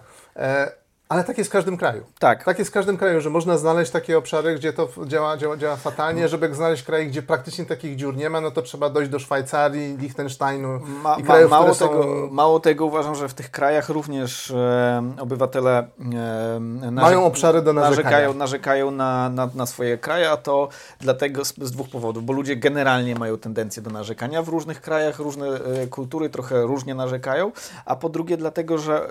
[1.09, 2.03] Ale tak jest w każdym kraju.
[2.19, 2.43] Tak.
[2.43, 5.75] Tak jest w każdym kraju, że można znaleźć takie obszary, gdzie to działa, działa, działa
[5.75, 6.27] fatalnie.
[6.27, 9.97] Żeby znaleźć kraj, gdzie praktycznie takich dziur nie ma, no to trzeba dojść do Szwajcarii,
[9.97, 12.29] Liechtensteinu Ma, i ma, krajów, mało, które tego, są...
[12.31, 16.59] mało tego uważam, że w tych krajach również e, obywatele e,
[16.91, 18.09] Mają obszary do narzekania.
[18.09, 22.33] narzekają, narzekają na, na, na swoje kraje, a to dlatego z, z dwóch powodów, bo
[22.33, 27.51] ludzie generalnie mają tendencję do narzekania w różnych krajach, różne e, kultury trochę różnie narzekają,
[27.85, 29.07] a po drugie dlatego, że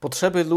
[0.00, 0.55] potrzeby ludzi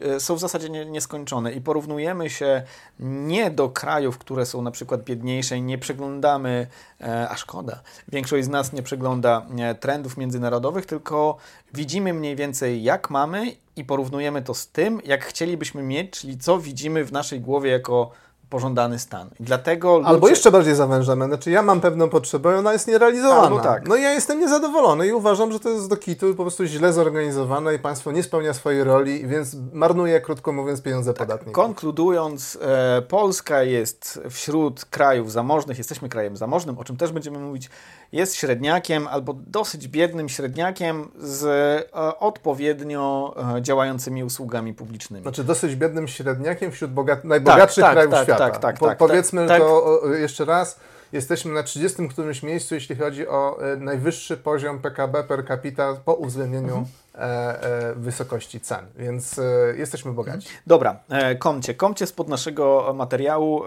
[0.00, 2.62] e, są w zasadzie nie, nieskończone i porównujemy się
[3.00, 6.66] nie do krajów, które są na przykład biedniejsze i nie przeglądamy,
[7.00, 11.36] e, a szkoda, większość z nas nie przegląda e, trendów międzynarodowych, tylko
[11.74, 16.58] widzimy mniej więcej jak mamy i porównujemy to z tym, jak chcielibyśmy mieć, czyli co
[16.58, 18.10] widzimy w naszej głowie jako
[18.50, 19.30] pożądany stan.
[19.40, 20.08] I dlatego ludzie...
[20.08, 21.24] Albo jeszcze bardziej zawężamy.
[21.24, 23.42] Znaczy ja mam pewną potrzebę, ona jest nierealizowana.
[23.42, 23.88] Albo tak.
[23.88, 26.64] No i ja jestem niezadowolony i uważam, że to jest do kitu i po prostu
[26.64, 31.54] źle zorganizowane i państwo nie spełnia swojej roli, więc marnuje, krótko mówiąc, pieniądze podatników.
[31.54, 37.70] Konkludując, e, Polska jest wśród krajów zamożnych, jesteśmy krajem zamożnym, o czym też będziemy mówić,
[38.12, 45.22] jest średniakiem albo dosyć biednym średniakiem z e, odpowiednio e, działającymi usługami publicznymi.
[45.22, 47.24] Znaczy dosyć biednym średniakiem wśród bogat...
[47.24, 48.50] najbogatszych tak, krajów tak, świata.
[48.50, 49.58] tak, tak, Po, tak, powiedzmy tak.
[49.58, 50.80] to o, jeszcze raz.
[51.12, 56.14] Jesteśmy na 30 którymś miejscu, jeśli chodzi o e, najwyższy poziom PKB per capita po
[56.14, 56.86] uwzględnieniu Mhm.
[57.14, 59.42] e, e, wysokości cen, więc e,
[59.76, 60.48] jesteśmy bogaci.
[60.66, 60.96] Dobra,
[61.38, 61.74] komcie.
[61.74, 63.62] Komcie spod naszego materiału.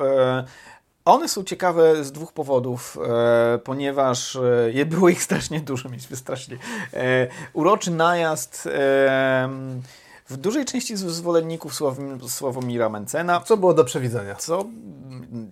[1.06, 6.58] One są ciekawe z dwóch powodów, e, ponieważ e, było ich strasznie dużo, mieliśmy strasznie
[6.94, 8.70] e, uroczy najazd.
[10.34, 14.36] W dużej części zwolenników Sławom- Sławomira Mencena, Co było do przewidzenia?
[14.36, 14.66] co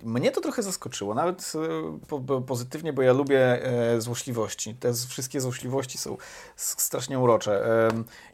[0.03, 4.75] mnie to trochę zaskoczyło, nawet e, po, po, pozytywnie, bo ja lubię e, złośliwości.
[4.75, 6.17] Te wszystkie złośliwości są
[6.55, 7.63] strasznie urocze.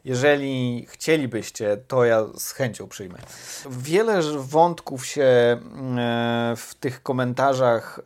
[0.04, 3.18] Jeżeli chcielibyście, to ja z chęcią przyjmę.
[3.70, 5.58] Wiele wątków się e,
[6.56, 8.00] w tych komentarzach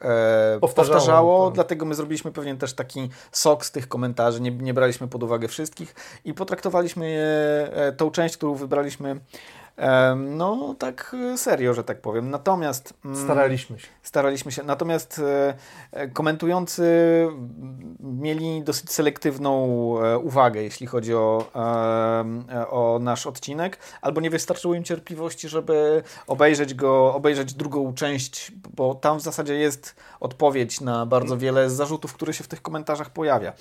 [0.60, 1.54] Powtarzało, powtarzało, tak.
[1.54, 5.48] dlatego my zrobiliśmy pewien też taki sok z tych komentarzy, nie, nie braliśmy pod uwagę
[5.48, 9.20] wszystkich i potraktowaliśmy je, tą część, którą wybraliśmy
[10.16, 12.30] No, tak e, serio, że tak powiem.
[12.30, 12.94] Natomiast.
[13.04, 13.86] mm, Staraliśmy się.
[14.02, 14.62] Staraliśmy się.
[14.62, 15.54] Natomiast e,
[15.92, 16.82] e, komentujący
[17.28, 19.52] m, mieli dosyć selektywną
[20.22, 21.44] uwagę, jeśli chodzi o,
[22.70, 28.94] o nasz odcinek, albo nie wystarczyło im cierpliwości, żeby obejrzeć go, obejrzeć drugą część, bo
[28.94, 33.10] tam w zasadzie jest odpowiedź na bardzo wiele z zarzutów, które się w tych komentarzach
[33.10, 33.52] pojawia.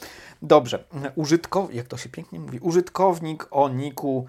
[0.42, 0.84] Dobrze.
[1.16, 4.28] Użytkownik, jak to się pięknie mówi, użytkownik o niku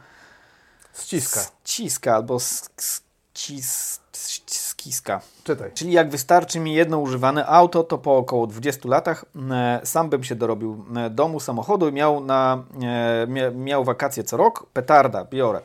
[0.99, 1.41] Ściska.
[1.65, 3.03] Ściska albo sk-
[3.35, 4.01] cis-
[4.47, 5.21] skiska.
[5.45, 5.71] Czytaj.
[5.75, 10.25] Czyli jak wystarczy mi jedno używane auto, to po około 20 latach e, sam bym
[10.25, 15.25] się dorobił e, domu, samochodu i miał, na, e, mia, miał wakacje co rok, petarda,
[15.25, 15.61] biorę.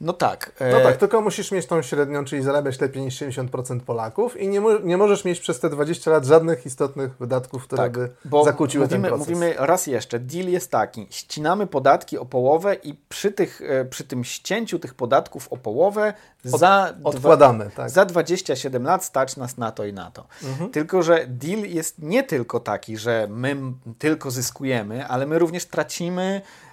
[0.00, 0.52] No tak.
[0.58, 4.48] e, No tak, tylko musisz mieć tą średnią, czyli zarabiać lepiej niż 70% Polaków i
[4.48, 8.10] nie, mo- nie możesz mieć przez te 20 lat żadnych istotnych wydatków, które Tak, by
[8.24, 9.28] bo zakłóciły mówimy, ten proces.
[9.28, 14.04] mówimy raz jeszcze, deal jest taki, ścinamy podatki o połowę i przy, tych, e, przy
[14.04, 17.90] tym ścięciu tych podatków o połowę za, dwa, Odkładamy, tak.
[17.90, 20.26] za 27 lat stać nas na to i na to.
[20.44, 20.70] Mhm.
[20.70, 23.56] Tylko, że deal jest nie tylko taki, że my
[23.98, 26.65] tylko zyskujemy, ale my również tracimy e,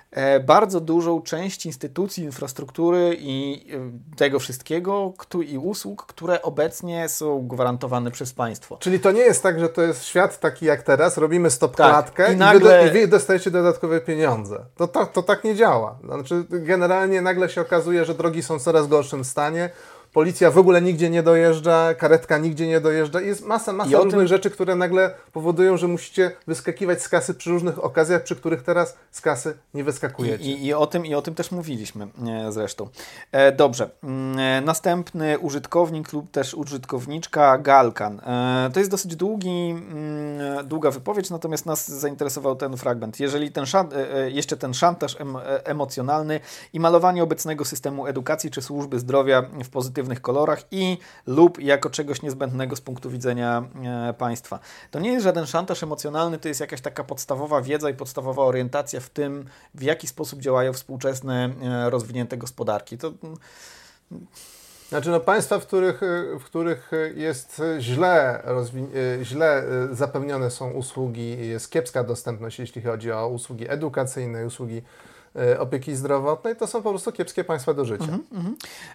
[0.45, 5.13] bardzo dużą część instytucji, infrastruktury i e, tego wszystkiego
[5.47, 8.78] i usług, które obecnie są gwarantowane przez państwo.
[8.78, 11.89] Czyli to nie jest tak, że to jest świat taki jak teraz, robimy stop Tak,
[11.91, 14.65] klatkę i nagle- wy, i wy dostajecie dodatkowe pieniądze.
[14.78, 15.97] To, to, to tak nie działa.
[16.04, 19.69] Znaczy, generalnie nagle się okazuje, że drogi są w coraz gorszym stanie,
[20.13, 23.21] policja w ogóle nigdzie nie dojeżdża, karetka nigdzie nie dojeżdża.
[23.21, 27.49] Jest masa, masa różnych tym- rzeczy, które nagle powodują, że musicie wyskakiwać z kasy przy
[27.49, 30.43] różnych okazjach, przy których teraz z kasy nie wyskakujecie.
[30.43, 32.88] I, i, i, o tym, I o tym też mówiliśmy e, zresztą.
[33.32, 33.89] E, dobrze.
[34.04, 38.19] Mm, E, następny użytkownik lub też użytkowniczka Galkan.
[38.19, 43.19] E, to jest dosyć długi, mm, długa wypowiedź, natomiast nas zainteresował ten fragment.
[43.19, 46.39] Jeżeli ten e, e, jeszcze ten szantaż em, e, emocjonalny
[46.73, 49.69] i malowanie obecnego systemu edukacji czy służby zdrowia w
[50.03, 54.59] pozytywnych kolorach i lub jako czegoś niezbędnego z punktu widzenia e, państwa.
[54.91, 58.99] To nie jest żaden szantaż emocjonalny, to jest jakaś taka podstawowa wiedza i podstawowa orientacja
[58.99, 62.97] w tym, w jaki sposób działają współczesne e, rozwinięte gospodarki.
[62.97, 63.37] To mm,
[64.89, 68.43] Znaczy, no państwa, w których, y, w których jest źle,
[69.23, 74.81] źle zapewnione są usługi, jest kiepska dostępność, jeśli chodzi o usługi edukacyjne, usługi
[75.59, 78.17] opieki zdrowotnej, to są po prostu kiepskie państwa do życia.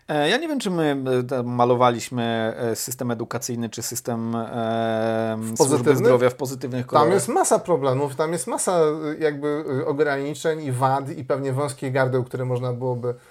[0.08, 0.96] E, Ja nie wiem, czy my
[1.32, 7.08] e, malowaliśmy e, system edukacyjny, czy system e, służby zdrowia w pozytywnych kolorach.
[7.08, 8.80] Tam jest masa problemów, tam jest masa
[9.18, 13.27] jakby ograniczeń i wad i pewnie wąskich gardeł, które można byłoby e, e, e,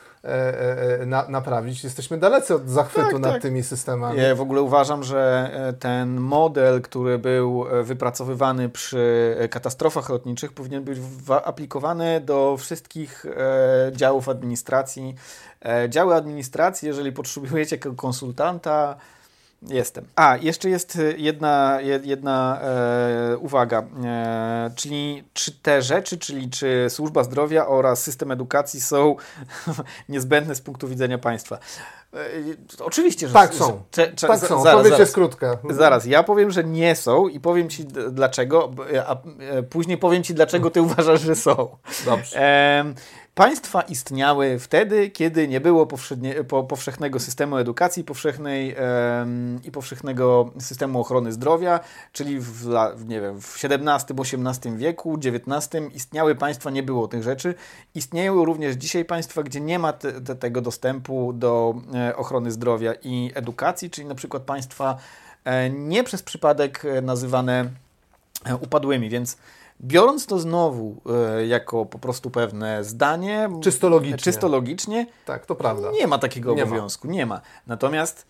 [1.05, 1.83] na, naprawić.
[1.83, 3.41] Jesteśmy dalecy od zachwytu Tak, nad tak.
[3.41, 4.19] tymi systemami.
[4.21, 10.09] Ja w ogóle uważam, że e, ten model, który był e, wypracowywany przy e, katastrofach
[10.09, 15.15] lotniczych, powinien być wa- aplikowany do wszystkich e, działów administracji.
[15.65, 18.95] E, działy administracji, jeżeli potrzebujecie ko- konsultanta,
[19.61, 20.05] Jestem.
[20.15, 26.49] A, jeszcze jest e, jedna, je- jedna e, uwaga, e, czyli czy te rzeczy, czyli
[26.49, 29.15] czy służba zdrowia oraz system edukacji są
[30.09, 31.57] niezbędne z punktu widzenia państwa.
[32.13, 32.17] E,
[32.79, 33.81] oczywiście, że Tak że- są.
[33.91, 34.99] Cze, cze, tak są, zaraz, odpowiedź zaraz.
[34.99, 35.57] jest krótka.
[35.69, 40.23] Zaraz, ja powiem, że nie są i powiem Ci dlaczego, b- a e, później powiem
[40.23, 41.77] Ci, dlaczego Ty uważasz, że są.
[42.05, 42.39] Dobrze.
[43.37, 45.87] Państwa istniały wtedy, kiedy nie było
[46.47, 48.75] po, powszechnego systemu edukacji powszechnej
[49.63, 51.79] i powszechnego systemu ochrony zdrowia,
[52.11, 52.65] czyli w,
[53.07, 57.55] nie wiem, w XVII-XVIII wieku, XIX istniały państwa, nie było tych rzeczy.
[57.95, 62.93] Istnieją również dzisiaj państwa, gdzie nie ma te, te, tego dostępu do e, ochrony zdrowia
[63.03, 64.97] i edukacji, czyli na przykład państwa
[65.43, 67.69] e, nie przez przypadek e, nazywane
[68.45, 69.37] e, upadłymi, więc
[69.81, 70.95] biorąc to znowu
[71.39, 74.17] e, jako po prostu pewne zdanie, Czysto logicznie.
[74.17, 75.91] czysto logicznie Tak, to prawda.
[75.91, 76.71] nie ma takiego Nie ma.
[76.71, 77.41] obowiązku, nie ma.
[77.67, 78.25] Natomiast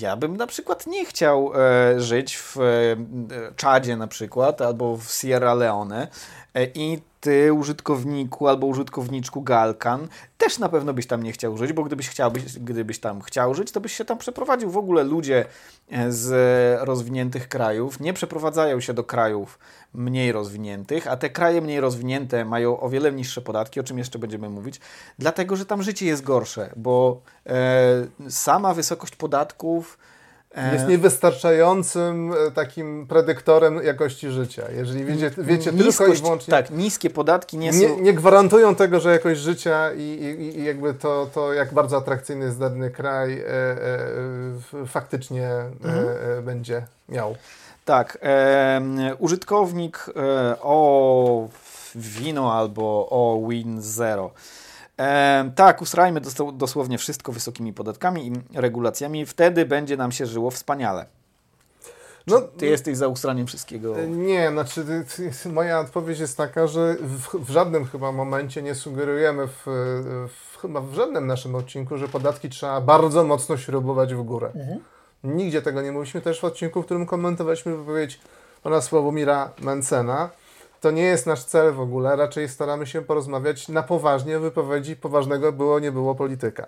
[0.00, 2.62] ja bym na przykład nie chciał e, żyć w e,
[3.56, 6.08] Czadzie na przykład albo w Sierra Leone
[6.54, 10.08] e, i ty, użytkowniku albo użytkowniczku Galkan,
[10.38, 13.72] też na pewno byś tam nie chciał żyć, bo gdybyś, chciał, gdybyś tam chciał żyć,
[13.72, 14.70] to byś się tam przeprowadził.
[14.70, 15.44] W ogóle ludzie
[15.90, 16.30] e, z
[16.82, 19.58] rozwiniętych krajów nie przeprowadzają się do krajów
[19.94, 24.18] mniej rozwiniętych, a te kraje mniej rozwinięte mają o wiele niższe podatki, o czym jeszcze
[24.18, 24.80] będziemy mówić,
[25.18, 29.98] dlatego że tam życie jest gorsze, bo e, sama wysokość podatków
[30.72, 34.62] jest niewystarczającym e, takim predyktorem jakości życia.
[34.76, 36.50] Jeżeli wiecie, wiecie Niskość, tylko i wyłącznie...
[36.50, 38.00] Tak, niskie podatki nie, nie są...
[38.00, 42.44] Nie gwarantują tego, że jakość życia i, i, i jakby to, to, jak bardzo atrakcyjny
[42.44, 46.06] jest dany kraj, e, e, faktycznie e, mhm.
[46.38, 47.36] e, będzie miał.
[47.84, 48.18] Tak.
[49.18, 50.06] użytkownik
[50.62, 51.48] o
[51.94, 54.30] Wino albo o Win Zero
[55.00, 56.20] E, tak, usrajmy
[56.52, 61.06] dosłownie wszystko wysokimi podatkami i regulacjami, wtedy będzie nam się żyło wspaniale.
[62.26, 63.98] No, ty jesteś za usraniem wszystkiego?
[63.98, 64.84] E, nie, znaczy
[65.52, 69.62] moja odpowiedź jest taka, że w, w żadnym chyba momencie nie sugerujemy w,
[70.28, 74.50] w, chyba w żadnym naszym odcinku, że podatki trzeba bardzo mocno śrubować w górę.
[74.54, 74.80] Mhm.
[75.24, 78.20] Nigdzie tego nie mówiliśmy też w odcinku, w którym komentowaliśmy wypowiedź
[78.62, 80.30] pana Sławomira Mencena,
[80.86, 84.96] to nie jest nasz cel w ogóle, raczej staramy się porozmawiać na poważnie o wypowiedzi
[84.96, 86.66] poważnego było, nie było polityka.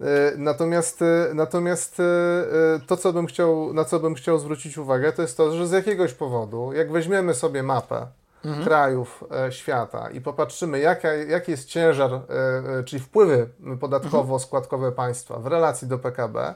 [0.00, 5.12] E, natomiast, e, natomiast e, to, co bym chciał, na co bym chciał zwrócić uwagę,
[5.12, 8.06] to jest to, że z jakiegoś powodu, jak weźmiemy sobie mapę
[8.44, 8.64] mhm.
[8.64, 12.20] krajów świata i popatrzymy, jaka, jaki jest ciężar,
[12.86, 13.48] czyli wpływy
[13.80, 16.54] podatkowo-składkowe państwa w relacji do PKB,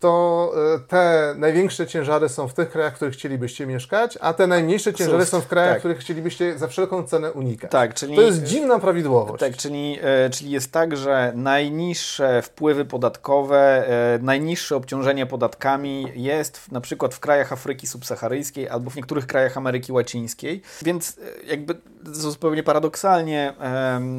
[0.00, 4.46] to e, te największe ciężary są w tych krajach, w których chcielibyście mieszkać, a te
[4.46, 5.78] najmniejsze ciężary są w krajach, tak.
[5.78, 7.70] których chcielibyście za wszelką cenę unikać.
[7.70, 9.40] Tak, czyli, to jest dziwna prawidłowość.
[9.40, 16.58] Tak, czyli, e, czyli jest tak, że najniższe wpływy podatkowe, e, najniższe obciążenie podatkami jest
[16.58, 21.74] w, na przykład w krajach Afryki subsaharyjskiej albo w niektórych krajach Ameryki Łacińskiej, więc jakby
[22.04, 23.54] zupełnie paradoksalnie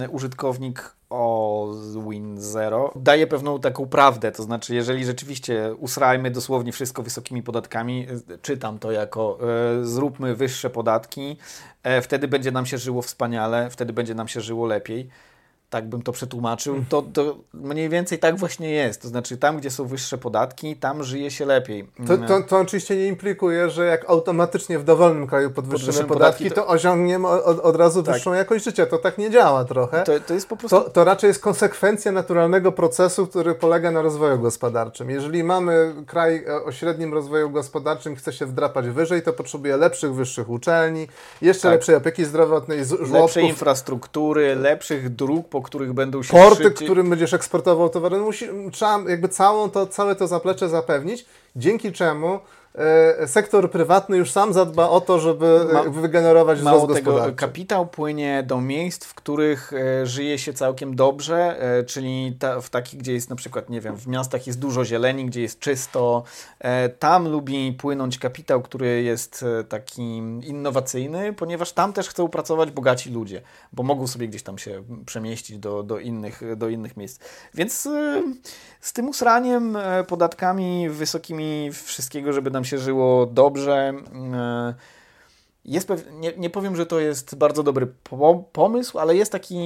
[0.10, 1.68] użytkownik o
[2.10, 2.92] Win Zero.
[2.96, 8.08] Daje pewną taką prawdę, to znaczy jeżeli rzeczywiście usrajmy dosłownie wszystko wysokimi podatkami,
[8.42, 9.38] czytam to jako
[9.80, 11.38] e, zróbmy wyższe podatki,
[11.84, 15.10] e, wtedy będzie nam się żyło wspaniale, wtedy będzie nam się żyło lepiej
[15.72, 16.86] tak bym to przetłumaczył, mm.
[16.90, 19.02] to, to mniej więcej tak właśnie jest.
[19.02, 21.88] To znaczy, tam, gdzie są wyższe podatki, tam żyje się lepiej.
[22.08, 26.44] To, to, to oczywiście nie implikuje, że jak automatycznie w dowolnym kraju podwyższymy, podwyższymy podatki,
[26.44, 28.16] podatki, to, osiągniemy od, od razu tak.
[28.16, 28.86] wyższą jakość życia.
[28.86, 30.04] To tak nie działa trochę.
[30.04, 30.82] To, to jest po prostu...
[30.82, 35.10] To, to raczej jest konsekwencja naturalnego procesu, który polega na rozwoju gospodarczym.
[35.10, 40.50] Jeżeli mamy kraj o średnim rozwoju gospodarczym, chce się wdrapać wyżej, to potrzebuje lepszych, wyższych
[40.50, 41.08] uczelni,
[41.42, 41.72] jeszcze tak.
[41.72, 43.12] lepszej opieki zdrowotnej, żłobków.
[43.12, 46.88] Lepszej infrastruktury, lepszych dróg, po których będą się Porty, szybciej...
[46.88, 52.40] którym będziesz eksportował towary, musi, trzeba jakby całą to, całe to zaplecze zapewnić, dzięki czemu
[53.28, 58.44] sektor prywatny już sam zadba o to, żeby Ma, wygenerować mało wzrost tego, kapitał płynie
[58.48, 63.14] do miejsc, w których e, żyje się całkiem dobrze, e, czyli ta, w takich, gdzie
[63.14, 66.24] jest na przykład, nie wiem, w miastach jest dużo zieleni, gdzie jest czysto.
[67.00, 70.02] Tam lubi płynąć kapitał, który jest taki
[70.44, 73.42] innowacyjny, ponieważ tam też chcą pracować bogaci ludzie,
[73.74, 77.20] bo mogą sobie gdzieś tam się przemieścić do, do, innych, do innych miejsc.
[77.54, 77.88] Więc
[78.82, 83.94] z tym usraniem, podatkami wysokimi, wszystkiego, żeby nam nam się żyło dobrze.
[84.34, 84.74] E,
[85.66, 87.88] jest nie, nie powiem, że to jest bardzo dobry
[88.54, 89.58] pomysł, ale jest taki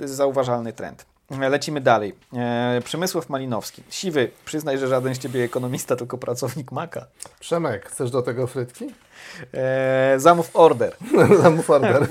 [0.00, 1.06] e, zauważalny trend.
[1.30, 2.14] Lecimy dalej.
[2.32, 3.82] E, Przemysław Malinowski.
[3.90, 7.06] Siwy, przyznaj, że żaden z ciebie ekonomista, tylko pracownik Maka.
[7.40, 8.86] Przemek, chcesz do tego frytki?
[9.54, 10.96] E, zamów order.
[11.42, 12.08] zamów order.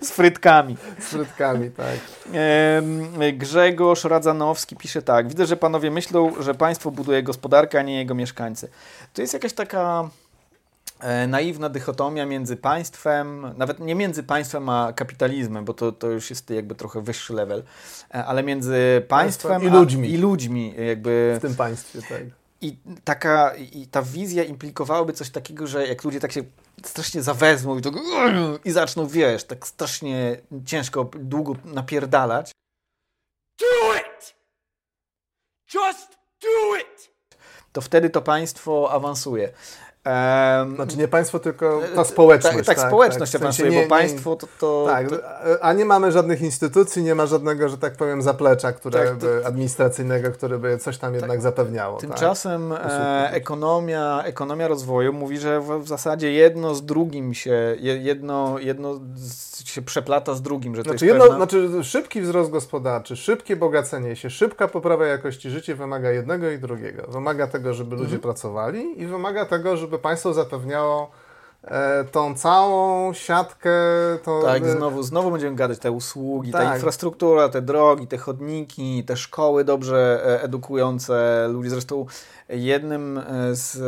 [0.00, 0.76] z frytkami.
[0.98, 1.96] Z frytkami, tak.
[2.34, 5.28] E, Grzegorz Radzanowski pisze tak.
[5.28, 8.68] Widzę, że panowie myślą, że państwo buduje gospodarkę, a nie jego mieszkańcy.
[9.12, 10.10] To jest jakaś taka
[11.00, 16.30] E, naiwna dychotomia między państwem, nawet nie między państwem a kapitalizmem, bo to, to już
[16.30, 17.62] jest jakby trochę wyższy level,
[18.14, 20.10] e, ale między państwem i ludźmi.
[20.10, 21.34] I ludźmi jakby.
[21.38, 22.22] W tym państwie, tak.
[22.64, 26.42] I taka, i ta wizja implikowałaby coś takiego, że jak ludzie tak się
[26.84, 27.92] strasznie zawezmą i, tak,
[28.64, 30.36] i zaczną, wiesz, tak strasznie
[30.66, 32.52] ciężko, długo napierdalać.
[33.60, 34.34] Do it!
[35.74, 36.08] Just
[36.40, 37.10] do it!
[37.72, 39.52] To wtedy to państwo awansuje.
[40.06, 42.56] Um, znaczy nie państwo, tylko ta społeczność.
[42.56, 45.06] Tak, tak, tak społeczność tak, w sensie nie, bo państwo to, to, Tak,
[45.60, 49.46] a nie mamy żadnych instytucji, nie ma żadnego, że tak powiem, zaplecza które tak, by,
[49.46, 51.42] administracyjnego, które by coś tam jednak tak.
[51.42, 51.98] zapewniało.
[52.00, 52.10] Tak.
[52.10, 58.58] Tymczasem e, ekonomia, ekonomia rozwoju mówi, że w, w, zasadzie jedno z drugim się, jedno,
[58.58, 59.00] jedno
[59.56, 60.76] się przeplata z drugim.
[60.76, 61.36] Że znaczy, to jest jedno, pewna...
[61.36, 67.06] znaczy szybki wzrost gospodarczy, szybkie bogacenie się, szybka poprawa jakości życia wymaga jednego i drugiego.
[67.08, 68.20] Wymaga tego, żeby ludzie mhm.
[68.20, 71.10] pracowali i wymaga tego, żeby państwo zapewniało
[71.64, 73.70] e, tą całą siatkę.
[74.22, 76.74] To, Tak, e, znowu, znowu będziemy gadać te usługi, ta Tak.
[76.74, 81.70] infrastruktura, te drogi, te chodniki, te szkoły dobrze e, edukujące ludzi.
[81.70, 82.06] Zresztą
[82.48, 83.24] jednym e,
[83.54, 83.78] z,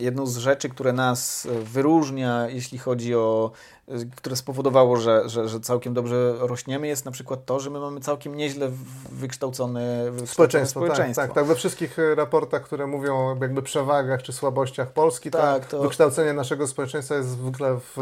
[0.00, 3.50] jedną z rzeczy, które nas wyróżnia, jeśli chodzi o
[3.88, 7.80] e, które spowodowało, że, że, że całkiem dobrze rośniemy, jest na przykład to, że my
[7.80, 8.70] mamy całkiem nieźle
[9.12, 11.22] wykształcone, Społeczeństwo, społeczeństwo.
[11.22, 11.44] Tak, tak, tak.
[11.46, 15.82] We wszystkich e, raportach, które mówią o jakby przewagach czy słabościach Polski, Tak, to, to-
[15.82, 17.96] wykształcenie naszego społeczeństwa jest zwykle w,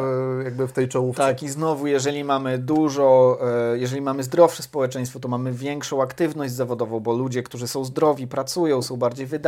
[0.45, 1.23] jakby w tej czołówce.
[1.23, 3.39] Tak, i znowu, jeżeli mamy dużo,
[3.75, 8.83] jeżeli mamy zdrowsze społeczeństwo, to mamy większą aktywność zawodową, bo ludzie, którzy są zdrowi, pracują,
[8.83, 9.48] są bardziej wydajni,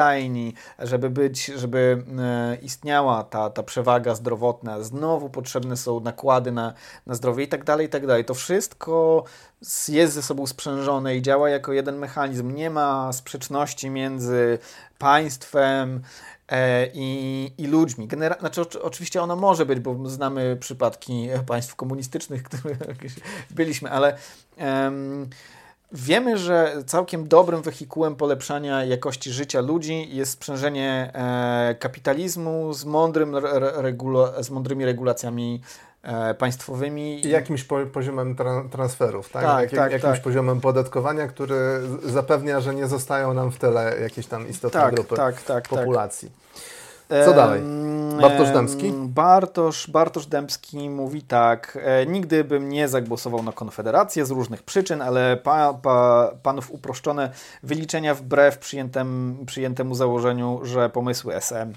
[0.79, 6.75] żeby być, żeby e, istniała ta, ta przewaga zdrowotna, znowu potrzebne są nakłady na,
[7.07, 8.25] na zdrowie i tak dalej, i tak dalej.
[8.25, 9.25] To wszystko
[9.89, 12.55] jest ze sobą sprzężone i działa jako jeden mechanizm.
[12.55, 14.59] Nie ma sprzeczności między
[14.99, 16.03] państwem,
[16.51, 18.09] e, i, i ludźmi.
[18.09, 22.77] Genera- znaczy, oczy- oczywiście ona może być, bo znamy przypadki państw komunistycznych, które
[23.51, 24.17] byliśmy, ale
[24.57, 25.29] em,
[25.93, 33.37] wiemy, że całkiem dobrym wehikułem polepszania jakości życia ludzi jest sprzężenie e, kapitalizmu z, mądrym,
[33.37, 35.61] re, regula- z mądrymi regulacjami
[36.03, 37.27] e, państwowymi.
[37.27, 39.43] I jakimś po, poziomem tra, transferów, tak?
[39.43, 40.23] Tak, Jak, tak, jakimś tak.
[40.23, 41.57] poziomem podatkowania, który
[42.05, 45.69] zapewnia, że nie zostają nam w tyle jakieś tam istotne tak, grupy tak, tak, tak.
[45.69, 46.31] populacji.
[47.25, 47.63] Co dalej?
[48.21, 48.93] Bartosz Dębski?
[48.93, 51.79] Bartosz, Bartosz Dębski mówi tak.
[51.83, 57.31] E, nigdy bym nie zagłosował na Konfederację z różnych przyczyn, ale pa, pa, panów uproszczone
[57.63, 61.75] wyliczenia wbrew przyjętem, przyjętemu założeniu, że pomysły SM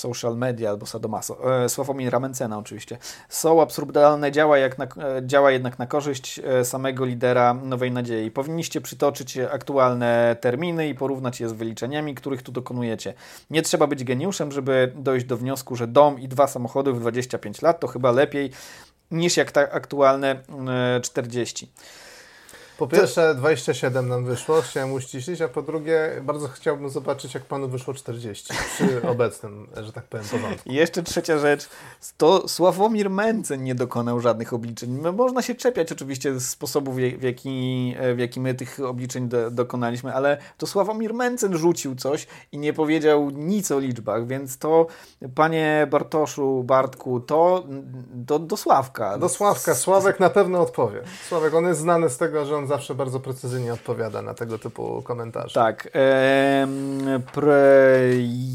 [0.00, 2.98] social media albo sadomaso, e, Sławomira Mencena oczywiście,
[3.28, 4.88] są absurdalne, działa, jak na, e,
[5.26, 8.30] działa jednak na korzyść e, samego lidera Nowej Nadziei.
[8.30, 13.14] Powinniście przytoczyć aktualne terminy i porównać je z wyliczeniami, których tu dokonujecie.
[13.50, 17.62] Nie trzeba być geniuszem, żeby dojść do wniosku, że dom i dwa samochody w 25
[17.62, 18.50] lat to chyba lepiej
[19.10, 20.42] niż jak ta aktualne
[20.96, 21.68] e, 40.
[22.80, 27.68] Po pierwsze 27 nam wyszło, chciałem uściślić, a po drugie bardzo chciałbym zobaczyć, jak panu
[27.68, 30.68] wyszło 40 przy obecnym, że tak powiem, porządku.
[30.68, 31.68] I jeszcze trzecia rzecz,
[32.16, 35.00] to Sławomir Mencen nie dokonał żadnych obliczeń.
[35.16, 40.14] Można się czepiać oczywiście z sposobu, w jaki, w jaki my tych obliczeń do, dokonaliśmy,
[40.14, 44.86] ale to Sławomir Mencen rzucił coś i nie powiedział nic o liczbach, więc to,
[45.34, 47.64] panie Bartoszu, Bartku, to
[48.14, 49.18] do, do Sławka.
[49.18, 49.74] Do Sławka.
[49.74, 51.02] Sławek na pewno odpowie.
[51.28, 55.02] Sławek, on jest znany z tego, że on zawsze bardzo precyzyjnie odpowiada na tego typu
[55.02, 55.54] komentarze.
[55.54, 55.88] Tak.
[57.32, 58.00] Pre...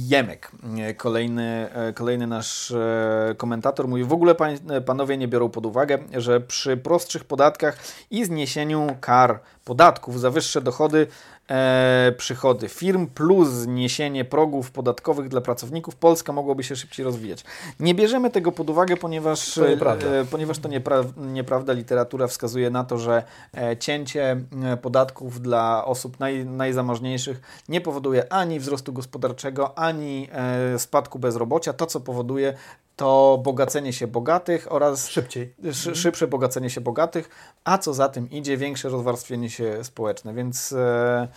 [0.08, 5.50] Jemek, e, kolejny, e, kolejny nasz e, komentator mówi, w ogóle pań, panowie nie biorą
[5.50, 7.78] pod uwagę, że przy prostszych podatkach
[8.12, 11.08] i zniesieniu kar podatków za wyższe dochody
[11.50, 17.44] e, przychody firm plus zniesienie progów podatkowych dla pracowników, Polska mogłaby się szybciej rozwijać.
[17.80, 20.08] Nie bierzemy tego pod uwagę, ponieważ To nieprawda.
[20.08, 21.74] e, ponieważ to niepra- nieprawda.
[21.74, 23.24] Literatura wskazuje na to, że
[23.58, 30.80] e, cięcie e, podatków dla osób naj, najzamożniejszych nie powoduje ani wzrostu gospodarczego, ani e,
[30.80, 31.74] spadku bezrobocia.
[31.74, 32.54] To, co powoduje,
[32.96, 35.54] to bogacenie się bogatych oraz Szybciej.
[35.72, 37.30] szy, szybsze bogacenie się bogatych,
[37.64, 40.34] a co za tym idzie, większe rozwarstwienie się społeczne.
[40.34, 41.28] Więc e,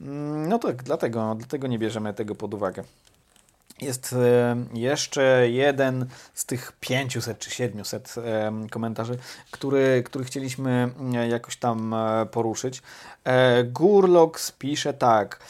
[0.00, 2.84] mm, no tak, dlatego, dlatego nie bierzemy tego pod uwagę.
[3.80, 9.18] Jest e, jeszcze jeden z tych 500 czy 700 e, komentarzy,
[9.50, 11.94] który, który chcieliśmy e, jakoś tam
[12.30, 12.82] poruszyć.
[13.64, 15.40] Gurlox pisze tak.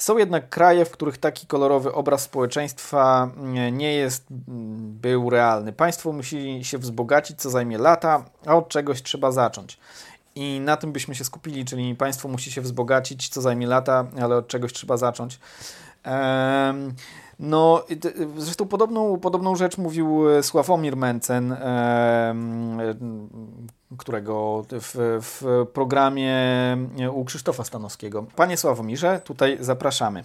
[0.00, 5.72] Są jednak kraje, w których taki kolorowy obraz społeczeństwa mm, nie jest, mm, był realny.
[5.72, 9.78] Państwo musi się wzbogacić, co zajmie lata, a od czegoś trzeba zacząć.
[10.34, 14.36] I na tym byśmy się skupili, czyli państwo musi się wzbogacić, co zajmie lata, ale
[14.36, 15.38] od czegoś trzeba zacząć.
[16.02, 16.94] Em,
[17.38, 17.84] no,
[18.36, 22.94] zresztą podobną, podobną rzecz mówił e, Sławomir Mencen, em, e,
[23.98, 26.36] którego w, w programie
[27.12, 28.26] u Krzysztofa Stanowskiego.
[28.36, 30.24] Panie Sławomirze, tutaj zapraszamy.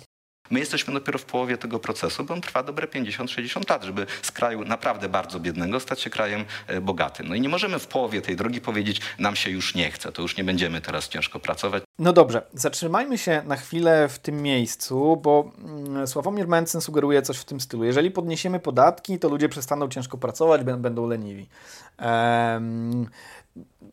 [0.52, 4.32] My jesteśmy dopiero w połowie tego procesu, bo on trwa dobre 50-60 lat, żeby z
[4.32, 7.28] kraju naprawdę bardzo biednego stać się krajem e, bogatym.
[7.28, 10.22] No i nie możemy w połowie tej drogi powiedzieć, nam się już nie chce, to
[10.22, 11.84] już nie będziemy teraz ciężko pracować.
[12.00, 17.38] No dobrze, zatrzymajmy się na chwilę w tym miejscu, bo mm, Sławomir Mencen sugeruje coś
[17.38, 17.84] w tym stylu.
[17.84, 21.50] Jeżeli podniesiemy podatki, to ludzie przestaną ciężko pracować, bę- będą leniwi.
[21.98, 23.08] Em,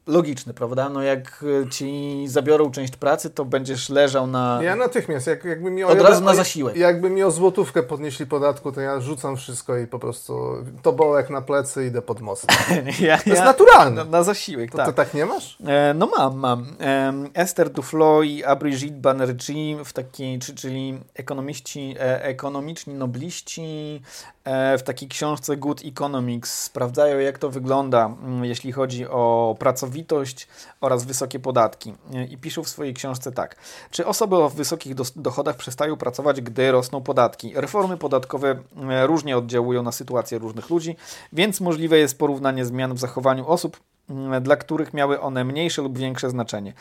[0.06, 0.88] logiczne, prawda?
[0.88, 4.60] No jak e, ci zabiorą część pracy, to będziesz leżał na...
[4.62, 6.76] Ja natychmiast, jak, jakby mi o Od razu na zasiłek.
[6.76, 11.42] Jakby mi o złotówkę podnieśli podatku, to ja rzucam wszystko i po prostu tobołek na
[11.42, 12.46] plecy idę pod most.
[13.00, 14.04] ja, To jest naturalne.
[14.04, 14.86] Na, na zasiłek, To, tak.
[14.86, 15.58] to tak nie masz?
[15.66, 16.76] E, No mam, mam.
[16.78, 24.02] Em, Esther Duflo i Brigitte Banerjee w takiej, czy, czyli ekonomiści, e, ekonomiczni nobliści
[24.41, 24.41] e,
[24.78, 30.48] w takiej książce Good Economics sprawdzają, jak to wygląda, mm, jeśli chodzi o pracowitość
[30.80, 31.94] oraz wysokie podatki.
[32.14, 33.56] E, I piszą w swojej książce tak.
[33.90, 37.52] Czy osoby o wysokich dochodach przestają pracować, gdy rosną podatki?
[37.54, 38.56] Reformy podatkowe
[38.90, 40.96] e, różnie oddziałują na sytuację różnych ludzi,
[41.32, 43.80] więc możliwe jest porównanie zmian w zachowaniu osób
[44.10, 46.72] mm, dla których miały one mniejsze lub większe znaczenie.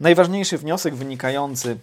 [0.00, 1.78] Najważniejszy wniosek wynikający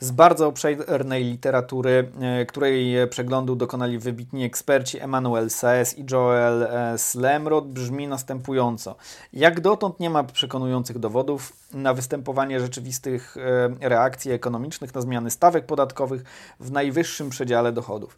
[0.00, 6.98] z bardzo obszernej literatury, e, której przeglądu dokonali wybitni eksperci Emmanuel Saez i Joel e,
[6.98, 8.96] Slemrod, brzmi następująco.
[9.32, 13.36] Jak dotąd nie ma przekonujących dowodów na występowanie rzeczywistych
[13.82, 16.24] e, reakcji ekonomicznych na zmiany stawek podatkowych
[16.60, 18.16] w najwyższym przedziale dochodów.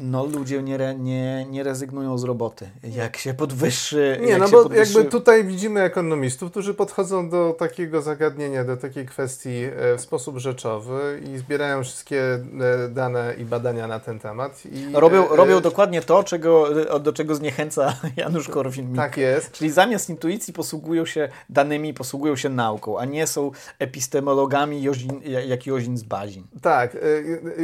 [0.00, 2.68] No ludzie nie, nie, nie rezygnują z roboty.
[2.82, 4.18] Jak się podwyższy...
[4.20, 4.94] Nie, no bo podwyższy...
[4.94, 10.38] jakby tutaj widzimy ekonomistów, którzy podchodzą do takiego zagadnienia, do takiej kwestii e, w sposób
[10.38, 14.62] rzeczowy i zbierają wszystkie e, dane i badania na ten temat.
[14.92, 16.68] Robią, e, robią dokładnie to, czego,
[17.00, 18.96] do czego zniechęca Janusz Korwin-Mikke.
[18.96, 19.52] Tak jest.
[19.52, 25.66] Czyli zamiast intuicji posługują się danymi, posługują się nauką, a nie są epistemologami Jozin, jak
[25.66, 26.46] Jozin z Bazin.
[26.62, 26.96] Tak.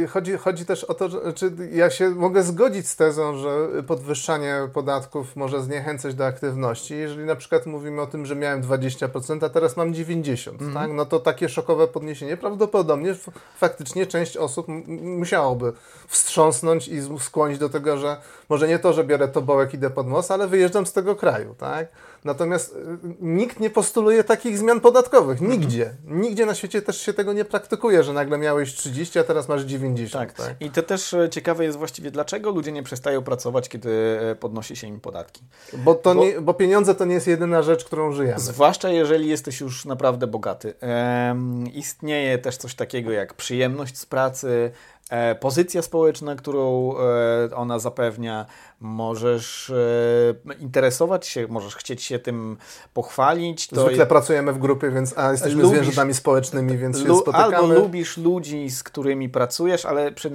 [0.09, 5.35] Chodzi, chodzi też o to, czy ja się mogę zgodzić z tezą, że podwyższanie podatków
[5.35, 6.95] może zniechęcać do aktywności.
[6.95, 10.73] Jeżeli na przykład mówimy o tym, że miałem 20%, a teraz mam 90%, mm.
[10.73, 10.91] tak?
[10.91, 13.15] no to takie szokowe podniesienie prawdopodobnie
[13.57, 14.67] faktycznie część osób
[15.01, 15.73] musiałoby
[16.07, 18.17] wstrząsnąć i skłonić do tego, że
[18.49, 21.55] może nie to, że biorę tobołek, idę pod most, ale wyjeżdżam z tego kraju.
[21.57, 21.87] Tak?
[22.23, 22.77] Natomiast y,
[23.21, 25.41] nikt nie postuluje takich zmian podatkowych.
[25.41, 25.61] Mhm.
[25.61, 25.93] Nigdzie.
[26.05, 29.61] Nigdzie na świecie też się tego nie praktykuje, że nagle miałeś 30, a teraz masz
[29.61, 30.33] 90.
[30.33, 30.47] Tak.
[30.47, 30.61] tak.
[30.61, 34.75] I to też e, ciekawe jest właściwie, dlaczego ludzie nie przestają pracować, kiedy e, podnosi
[34.75, 35.43] się im podatki.
[35.77, 38.39] Bo, to bo, nie, bo pieniądze to nie jest jedyna rzecz, którą żyjemy.
[38.39, 40.73] Zwłaszcza jeżeli jesteś już naprawdę bogaty.
[40.81, 44.71] Ehm, istnieje też coś takiego jak przyjemność z pracy,
[45.09, 48.45] E, pozycja społeczna, którą e, ona zapewnia,
[48.83, 52.57] możesz e, interesować się, możesz chcieć się tym
[52.93, 53.67] pochwalić.
[53.67, 57.55] To Zwykle pracujemy w grupie, więc a jesteśmy lubisz, zwierzętami społecznymi, więc się spotykamy.
[57.55, 60.31] Albo lubisz ludzi, z którymi pracujesz, ale przy,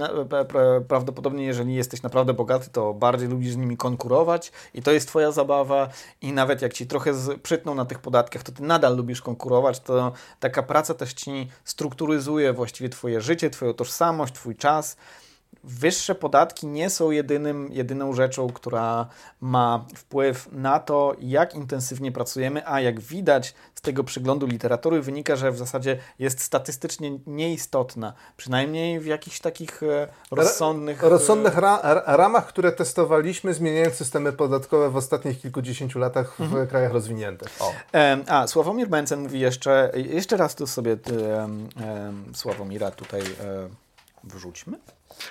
[0.48, 5.08] pra, prawdopodobnie jeżeli jesteś naprawdę bogaty, to bardziej lubisz z nimi konkurować i to jest
[5.08, 5.88] twoja zabawa
[6.22, 9.80] i nawet jak ci trochę z, przytną na tych podatkach, to ty nadal lubisz konkurować,
[9.80, 14.96] to taka praca też ci strukturyzuje właściwie twoje życie, twoją tożsamość, twój czas
[15.64, 19.08] wyższe podatki nie są jedynym, jedyną rzeczą, która
[19.40, 25.36] ma wpływ na to, jak intensywnie pracujemy, a jak widać z tego przeglądu literatury wynika,
[25.36, 31.02] że w zasadzie jest statystycznie nieistotna, przynajmniej w jakichś takich e, rozsądnych...
[31.02, 36.66] Rozsądnych ra ramach, które testowaliśmy, zmieniając systemy podatkowe w ostatnich kilkudziesięciu latach w mhm.
[36.66, 37.48] krajach rozwiniętych.
[37.60, 37.72] O.
[38.28, 43.74] a, Sławomir Mencen mówi jeszcze, jeszcze raz tu sobie um, um, Sławomira tutaj um,
[44.24, 44.78] wrzućmy.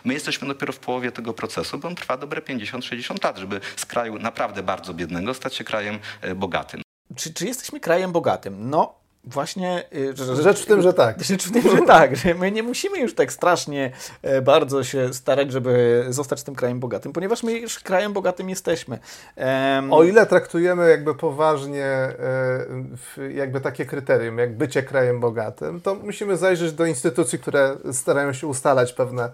[0.03, 3.85] My jesteśmy dopiero w połowie tego procesu, bo on trwa dobre 50-60 lat, żeby z
[3.85, 6.81] kraju naprawdę bardzo biednego stać się krajem e, bogatym.
[7.15, 8.69] Czy, czy jesteśmy krajem bogatym?
[8.69, 9.83] No, Właśnie.
[9.95, 11.23] Y, rzecz w tym, że tak.
[11.23, 15.13] Rzecz w tym, że tak, że my nie musimy już tak strasznie e, bardzo się
[15.13, 18.99] starać, żeby zostać tym krajem bogatym, ponieważ my już krajem bogatym jesteśmy.
[19.77, 19.93] Um...
[19.93, 22.65] O ile traktujemy jakby poważnie e,
[23.33, 28.47] jakby takie kryterium, jak bycie krajem bogatym, to musimy zajrzeć do instytucji, które starają się
[28.47, 29.29] ustalać pewne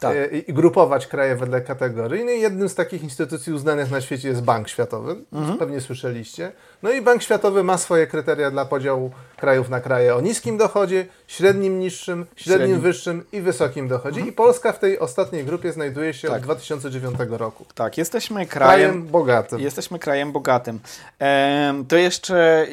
[0.00, 0.16] tak.
[0.16, 2.24] E, i grupować kraje wedle kategorii.
[2.24, 5.58] No i jednym z takich instytucji uznanych na świecie jest Bank Światowy, mhm.
[5.58, 6.52] pewnie słyszeliście.
[6.82, 11.06] No i Bank Światowy ma swoje kryteria dla podziału krajów na kraje o niskim dochodzie,
[11.26, 12.80] średnim niższym, średnim, średnim.
[12.80, 14.16] wyższym i wysokim dochodzie.
[14.20, 14.28] Mhm.
[14.28, 16.36] I Polska w tej ostatniej grupie znajduje się tak.
[16.36, 17.64] od 2009 roku.
[17.74, 19.60] Tak, jesteśmy krajem, krajem bogatym.
[19.60, 20.80] Jesteśmy krajem bogatym.
[21.18, 22.66] Ehm, to jeszcze,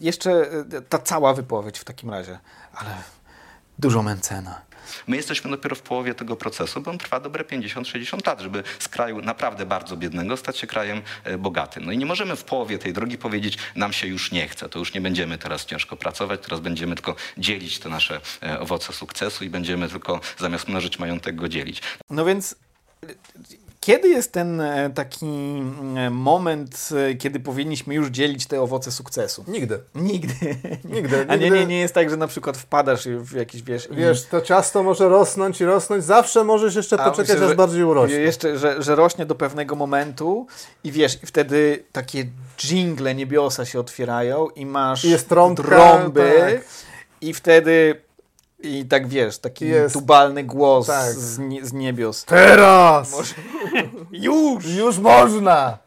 [0.00, 0.46] jeszcze
[0.88, 2.38] ta cała wypowiedź w takim razie,
[2.74, 2.90] ale
[3.78, 4.65] dużo Mencena.
[5.06, 8.88] My jesteśmy dopiero w połowie tego procesu, bo on trwa dobre 50-60 lat, żeby z
[8.88, 11.84] kraju naprawdę bardzo biednego stać się krajem e, bogatym.
[11.84, 14.78] No i nie możemy w połowie tej drogi powiedzieć, nam się już nie chce, to
[14.78, 19.44] już nie będziemy teraz ciężko pracować, teraz będziemy tylko dzielić te nasze e, owoce sukcesu
[19.44, 21.82] i będziemy tylko zamiast mnożyć majątek go dzielić.
[22.10, 22.56] No więc
[23.86, 25.26] kiedy jest ten e, taki
[25.96, 29.44] e, moment, e, kiedy powinniśmy już dzielić te owoce sukcesu?
[29.48, 29.78] Nigdy.
[29.94, 30.34] Nigdy.
[30.94, 31.26] Nigdy.
[31.28, 33.88] A nie, nie, nie jest tak, że na przykład wpadasz w jakiś, wiesz...
[33.90, 38.18] Wiesz, to ciasto może rosnąć i rosnąć, zawsze możesz jeszcze poczekać, myślę, aż bardziej urośnie.
[38.18, 40.46] Jeszcze, że, że rośnie do pewnego momentu
[40.84, 42.26] i wiesz, i wtedy takie
[42.58, 46.64] dżingle niebiosa się otwierają i masz I jest trąbka, trąby tak.
[47.20, 48.05] i wtedy
[48.66, 49.94] I tak wiesz, taki Jest.
[49.94, 51.12] tubalny głos Tak.
[51.12, 52.24] z, nie, z niebios.
[52.24, 53.16] Teraz!
[54.12, 54.64] Już!
[54.76, 55.78] Już można!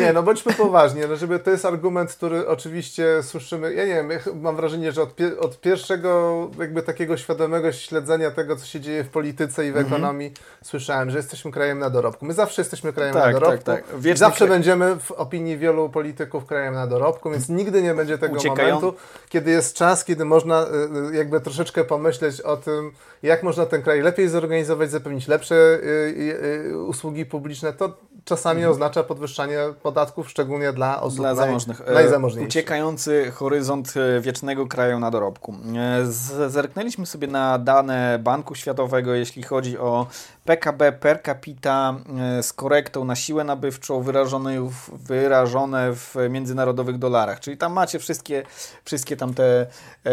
[0.00, 4.10] Nie, no bądźmy poważni, no żeby to jest argument, który oczywiście słyszymy, ja nie wiem,
[4.10, 8.80] ja mam wrażenie, że od, pie, od pierwszego jakby takiego świadomego śledzenia tego, co się
[8.80, 10.32] dzieje w polityce i w ekonomii,
[10.64, 12.26] słyszałem, że jesteśmy krajem na dorobku.
[12.26, 13.64] My zawsze jesteśmy krajem Tak, na dorobku.
[13.64, 13.98] tak, tak.
[13.98, 18.18] I Wieczny zawsze będziemy w opinii wielu polityków krajem na dorobku, więc nigdy nie będzie
[18.18, 18.94] tego Uciekają- momentu,
[19.28, 20.66] kiedy jest czas, kiedy można y,
[21.12, 25.86] y, jakby troszeczkę pomyśleć o tym, jak można ten kraj lepiej zorganizować, zapewnić lepsze y,
[25.86, 27.72] y, y, usługi publiczne.
[27.72, 27.96] To
[28.28, 31.80] czasami oznacza podwyższanie podatków, szczególnie dla osób Dla zamożnych.
[31.86, 32.48] E, najzamożniejszych.
[32.48, 35.54] Uciekający horyzont e, wiecznego kraju na dorobku.
[35.76, 36.06] E,
[36.50, 40.06] Zerknęliśmy sobie na dane Banku Światowego, jeśli chodzi o
[40.52, 41.94] PKB per capita
[42.38, 47.40] e, z korektą na siłę nabywczą wyrażone w, wyrażone w międzynarodowych dolarach.
[47.40, 48.42] Czyli tam macie wszystkie,
[48.84, 49.60] wszystkie tam te
[50.06, 50.10] e,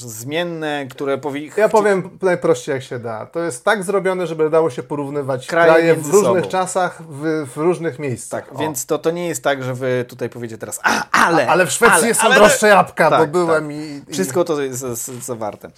[0.00, 1.50] zmienne, które powi...
[1.56, 3.26] Ja powiem najprościej jak się da.
[3.26, 6.50] To jest tak zrobione, żeby dało się porównywać Kraje kraje, w różnych sobą.
[6.50, 8.44] czasach, w, w różnych miejscach.
[8.46, 8.58] Tak, O.
[8.58, 11.72] więc to, to nie jest tak, że wy tutaj powiecie teraz, a, ale, Ale w
[11.72, 14.12] Szwecji ale, są ale- droższe jabłka, Tak, bo byłem i, i...
[14.12, 15.70] Wszystko to jest z- zawarte.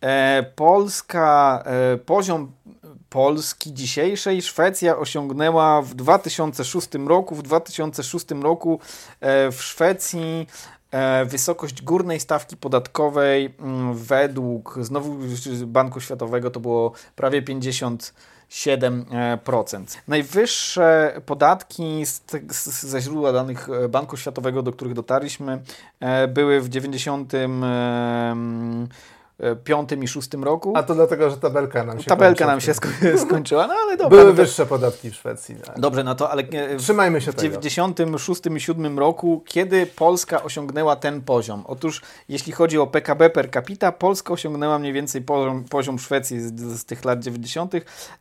[0.00, 2.52] E, Polska, e, poziom
[3.10, 7.34] Polski dzisiejszej Szwecja osiągnęła w 2006 roku.
[7.34, 8.80] W 2006 roku
[9.20, 10.46] e, w Szwecji
[10.90, 15.18] e, wysokość górnej stawki podatkowej mm, według znowu
[15.66, 18.14] Banku Światowego to było prawie 50
[18.50, 19.98] 7%.
[20.08, 25.62] Najwyższe podatki z, z, ze źródła danych e, Banku Światowego, do których dotarliśmy,
[26.28, 26.68] były w
[29.38, 30.72] 95 i 6 roku.
[30.76, 32.88] A to dlatego, że tabelka nam się Tabelka nam się sko
[33.26, 34.08] skończyła, no ale dobra.
[34.10, 35.56] Były no to- wyższe podatki w Szwecji.
[35.56, 35.80] Tak.
[35.80, 37.60] Dobrze, no to ale e, w Trzymajmy się w tego.
[37.60, 41.64] 96 i 7 roku, kiedy Polska osiągnęła ten poziom?
[41.66, 46.60] Otóż jeśli chodzi o PKB per capita, Polska osiągnęła mniej więcej poziom, poziom Szwecji z,
[46.80, 47.72] z tych lat 90.,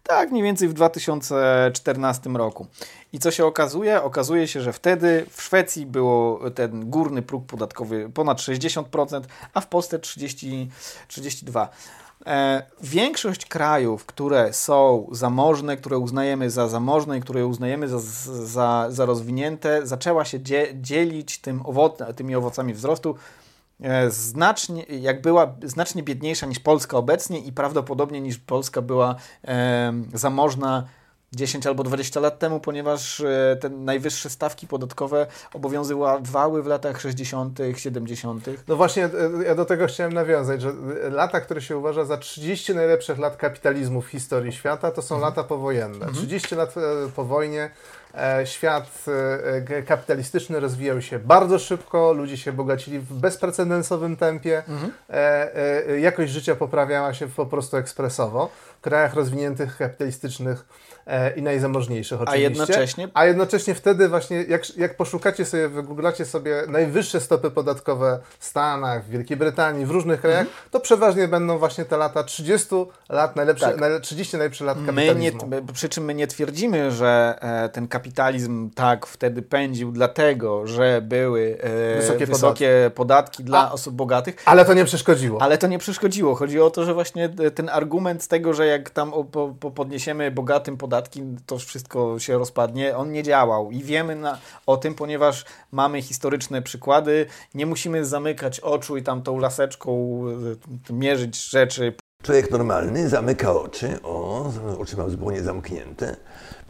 [0.03, 2.67] tak mniej więcej w 2014 roku.
[3.13, 4.03] I co się okazuje?
[4.03, 9.21] Okazuje się, że wtedy w Szwecji było ten górny próg podatkowy ponad 60%,
[9.53, 10.69] a w Polsce 30,
[11.09, 11.67] 32%.
[12.25, 17.99] E, większość krajów, które są zamożne, które uznajemy za zamożne i które uznajemy za,
[18.45, 23.15] za, za rozwinięte, zaczęła się dzie, dzielić tym owoc, tymi owocami wzrostu
[23.81, 29.15] e, znacznie, jak była znacznie biedniejsza niż Polska obecnie i prawdopodobnie niż Polska była
[29.47, 30.87] e, zamożna
[31.33, 37.59] 10 albo 20 lat temu, ponieważ e, te najwyższe stawki podatkowe obowiązywały w latach 60.,
[37.75, 38.45] 70.
[38.67, 39.09] No właśnie, e,
[39.45, 40.71] ja do tego chciałem nawiązać, że
[41.11, 45.29] lata, które się uważa za 30 najlepszych lat kapitalizmu w historii świata, to są Mhm.
[45.31, 46.05] lata powojenne.
[46.13, 46.81] 30 lat e,
[47.15, 47.69] po wojnie
[48.45, 49.03] świat
[49.87, 54.91] kapitalistyczny rozwijał się bardzo szybko, ludzie się bogacili w bezprecedensowym tempie, Mhm.
[56.01, 60.65] jakość życia poprawiała się po prostu ekspresowo w krajach rozwiniętych, kapitalistycznych
[61.35, 62.41] i najzamożniejszych oczywiście.
[62.43, 68.45] jednocześnie- A jednocześnie wtedy właśnie, jak, jak poszukacie sobie, wygooglacie sobie najwyższe stopy podatkowe w
[68.45, 70.57] Stanach, w Wielkiej Brytanii, w różnych krajach, Mhm.
[70.71, 72.75] to przeważnie będą właśnie te lata 30
[73.09, 73.79] lat, najlepsze, Tak.
[73.79, 75.47] najle, 30 najlepszych lat My nie, kapitalizmu.
[75.47, 81.01] my- przy czym my nie twierdzimy, że e, ten kapitalizm tak wtedy pędził dlatego, że
[81.01, 83.43] były e, Wysokie wysokie, podatki.
[83.43, 85.41] dla A- osób bogatych, Ale to nie przeszkodziło.
[85.41, 86.35] ale to nie przeszkodziło.
[86.35, 89.55] Chodzi o to, że właśnie e, ten argument z tego, że jak tam o, po,
[89.59, 90.96] po podniesiemy bogatym podatki,
[91.45, 93.71] to wszystko się rozpadnie, on nie działał.
[93.71, 97.25] I wiemy na, o tym, ponieważ mamy historyczne przykłady.
[97.53, 100.21] Nie musimy zamykać oczu i tam tą laseczką
[100.89, 101.93] e, mierzyć rzeczy,
[102.23, 106.15] Człowiek normalny zamyka oczy, o, oczy ma zupełnie zamknięte,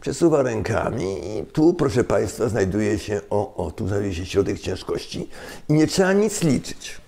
[0.00, 5.28] przesuwa rękami i tu, proszę Państwa, znajduje się, o, o, tu znajduje się środek ciężkości
[5.68, 7.00] i nie trzeba nic liczyć.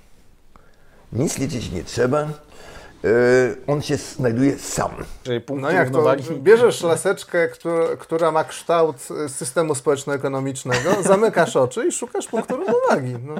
[1.12, 2.28] Nic liczyć nie trzeba.
[3.02, 3.10] Yy,
[3.66, 4.90] on się znajduje sam.
[5.22, 6.24] czy punktów No jak to, równowagi.
[6.36, 8.96] bierzesz laseczkę, która, która ma kształt
[9.26, 13.14] y, systemu społeczno-ekonomicznego, zamykasz oczy i szukasz punktu równowagi.
[13.26, 13.34] No.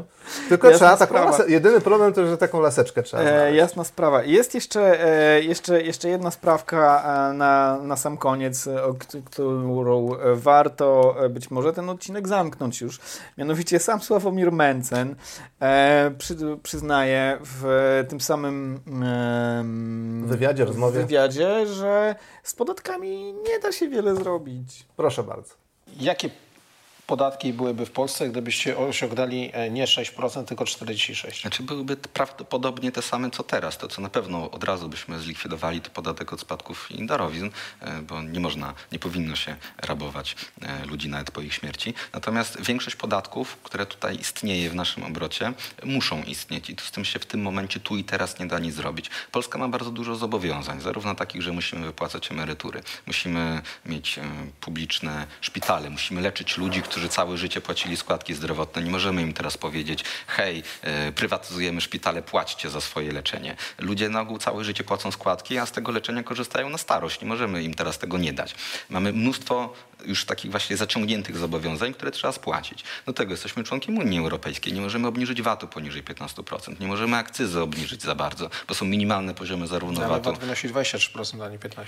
[0.48, 1.52] Tylko Jasna trzeba taką laseczkę.
[1.52, 4.22] Jedyny problem to, że taką laseczkę trzeba E, jasna sprawa.
[4.22, 9.22] Jest jeszcze, e, jeszcze, jeszcze jedna sprawka e, na, na sam koniec, e, o kt-
[9.24, 13.00] którą e, warto być może ten odcinek zamknąć już.
[13.38, 15.14] Mianowicie sam Sławomir Mencen
[15.62, 18.80] e, przy, przyznaje w tym samym
[19.61, 21.01] em, Wywiadzie, rozmowie.
[21.01, 24.86] wywiadzie, że z podatkami nie da się wiele zrobić.
[24.96, 25.55] Proszę bardzo.
[26.01, 26.30] Jakie
[27.11, 31.40] podatki byłyby w Polsce, gdybyście osiągnęli e, nie 6%, tylko 46%?
[31.40, 33.78] Znaczy byłyby prawdopodobnie te same co teraz.
[33.78, 37.48] To co na pewno od razu byśmy zlikwidowali to podatek od spadków i darowizn,
[37.80, 41.94] e, bo nie można, nie powinno się rabować e, ludzi nawet po ich śmierci.
[42.12, 45.52] Natomiast większość podatków, które tutaj istnieje w naszym obrocie,
[45.84, 48.58] muszą istnieć i to z tym się w tym momencie tu i teraz nie da
[48.58, 49.11] nic zrobić.
[49.32, 54.20] Polska ma bardzo dużo zobowiązań, zarówno takich, że musimy wypłacać emerytury, musimy mieć
[54.61, 58.82] publiczne szpitale, musimy leczyć ludzi, którzy całe życie płacili składki zdrowotne.
[58.82, 63.57] Nie możemy im teraz powiedzieć, hej, e, prywatyzujemy szpitale, płaćcie za swoje leczenie.
[63.78, 67.20] Ludzie na ogół całe życie płacą składki, a z tego leczenia korzystają na starość.
[67.20, 68.55] Nie możemy im teraz tego nie dać.
[68.90, 69.74] Mamy mnóstwo
[70.05, 72.84] już takich właśnie zaciągniętych zobowiązań, które trzeba spłacić.
[73.07, 74.72] Do tego jesteśmy członkiem Unii Europejskiej.
[74.72, 76.80] Nie możemy obniżyć VAT-u poniżej 15%.
[76.80, 80.11] Nie możemy akcyzy obniżyć za bardzo, bo są minimalne poziomy zarówno VAT-u.
[80.11, 80.30] VAT-u.
[80.30, 81.80] VAT wynosi 23%, a nie 15%.
[81.80, 81.86] E,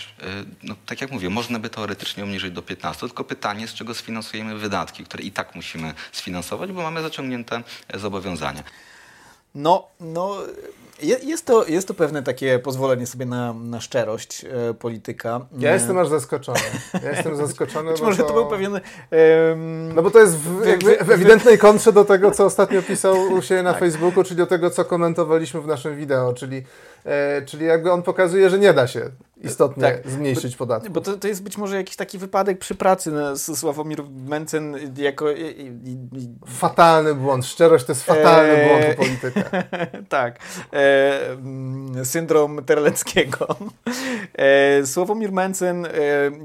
[0.63, 4.59] no, tak jak mówię, można by teoretycznie obniżyć do 15%, tylko pytanie, z czego sfinansujemy
[4.59, 7.63] wydatki, które i tak musimy sfinansować, bo mamy zaciągnięte
[7.95, 8.63] zobowiązania.
[9.55, 10.37] No, no
[11.03, 15.47] jest to, jest to pewne takie pozwolenie sobie na, na szczerość e, polityka.
[15.59, 16.59] Ja jestem aż zaskoczony.
[17.05, 17.93] Ja jestem zaskoczony.
[17.93, 18.29] Być może to...
[18.29, 18.81] to był pewien.
[19.95, 23.43] no bo to jest w, w, w ewidentnej kontrze do tego, co ostatnio pisał u
[23.43, 23.81] siebie na tak.
[23.81, 26.63] Facebooku, czyli do tego, co komentowaliśmy w naszym wideo, czyli, e,
[27.47, 29.11] czyli jakby on pokazuje, że nie da się
[29.45, 30.91] istotnie tak, zmniejszyć podatki.
[30.91, 33.11] Bo to, to jest być może jakiś taki wypadek przy pracy.
[33.11, 35.27] No, Sławomir Mencen jako...
[36.47, 37.47] Fatalny błąd.
[37.47, 39.63] Szczerość to jest fatalny eee, błąd u polityka.
[40.09, 40.39] tak.
[40.73, 43.47] Eee, syndrom Terleckiego.
[44.35, 45.91] Eee, Sławomir Mencen e,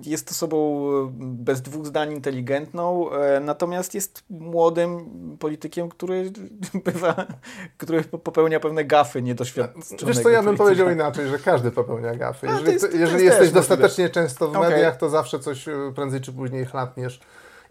[0.06, 0.78] jest osobą
[1.20, 5.06] bez dwóch zdań inteligentną, e, natomiast jest młodym
[5.40, 6.32] politykiem, który
[6.86, 7.26] bywa,
[7.78, 10.08] który popełnia pewne gafy niedoświadczone.
[10.08, 12.48] Wiesz co, ja bym powiedział inaczej, że każdy popełnia gafy.
[12.48, 14.70] Jeżeli jeżeli jesteś dostatecznie często w okay.
[14.70, 17.20] mediach, to zawsze coś y, prędzej czy później chlapniesz.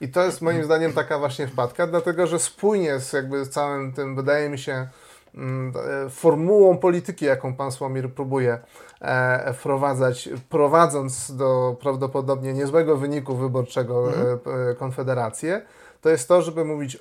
[0.00, 4.16] I to jest moim zdaniem taka właśnie wpadka, dlatego że spójnie z jakby całym tym,
[4.16, 4.88] wydaje mi się,
[5.34, 5.72] mm,
[6.06, 8.58] e, formułą polityki, jaką pan Słomir próbuje
[9.00, 14.38] e, wprowadzać, prowadząc do prawdopodobnie niezłego wyniku wyborczego mhm.
[14.70, 15.62] E, Konfederację,
[16.00, 16.98] to jest to, żeby mówić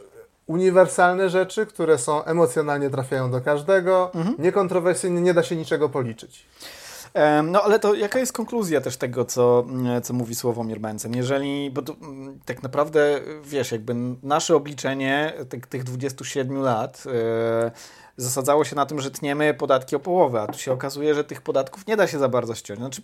[0.48, 4.36] uniwersalne rzeczy, które są emocjonalnie trafiają do każdego, mhm.
[4.39, 6.46] niekontrowersyjnie, nie da się niczego policzyć.
[7.43, 9.66] No ale to jaka jest konkluzja też tego, co,
[10.04, 11.16] co mówi Sławomir Mencen?
[11.16, 17.04] Jeżeli, bo to, mm, tak naprawdę, wiesz, jakby nasze obliczenie tych, tych 27 lat...
[17.06, 17.72] Yy,
[18.18, 21.41] zasadzało się na tym, że tniemy podatki o połowę, a tu się okazuje, że tych
[21.41, 22.80] podatków nie da się za bardzo ściąć.
[22.80, 23.01] Znaczy,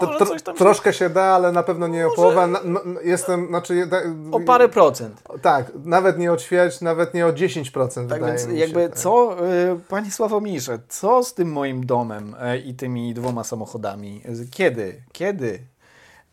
[0.00, 2.12] to, tro, troszkę się da, ale na pewno nie może...
[2.12, 2.46] o połowę.
[2.46, 4.02] Na, no, jestem, znaczy, da,
[4.32, 5.22] o parę procent.
[5.42, 8.98] Tak, nawet nie o ćwierć, nawet nie o 10% tak więc jakby tak.
[8.98, 14.22] co, y, Panie Sławomirze, co z tym moim domem y, i tymi dwoma samochodami?
[14.50, 15.02] Kiedy?
[15.12, 15.58] Kiedy?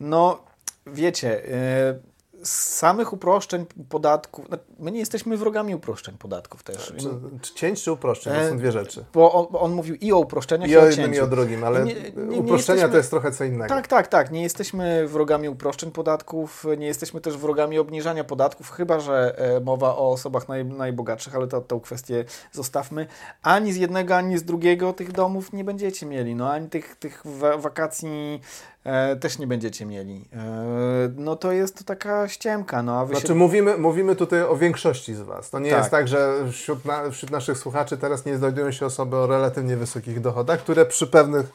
[0.00, 0.38] No,
[0.86, 2.08] wiecie, y,
[2.42, 6.92] z samych uproszczeń podatków, no, my nie jesteśmy wrogami uproszczeń podatków też.
[6.96, 7.10] Czy,
[7.42, 8.32] czy cięć czy uproszczeń?
[8.34, 9.04] To są dwie rzeczy.
[9.14, 11.84] Bo on, on mówił i o uproszczeniach, i, i o jednym i o drugim, ale
[11.84, 13.74] nie, nie, nie uproszczenia jesteśmy, to jest trochę co innego.
[13.74, 14.30] Tak, tak, tak.
[14.30, 19.96] Nie jesteśmy wrogami uproszczeń podatków, nie jesteśmy też wrogami obniżania podatków, chyba że e, mowa
[19.96, 23.06] o osobach naj, najbogatszych, ale to, tą kwestię zostawmy.
[23.42, 27.22] Ani z jednego, ani z drugiego tych domów nie będziecie mieli, no ani tych, tych
[27.58, 28.77] wakacji e,
[29.20, 30.28] też nie będziecie mieli.
[30.32, 32.82] E, no to jest to taka ściemka.
[32.82, 33.34] No, a znaczy się...
[33.34, 35.50] mówimy, mówimy tutaj o większości z Was.
[35.50, 35.78] To nie tak.
[35.78, 39.76] jest tak, że wśród, na, wśród naszych słuchaczy teraz nie znajdują się osoby o relatywnie
[39.76, 41.46] wysokich dochodach, które przy pewnych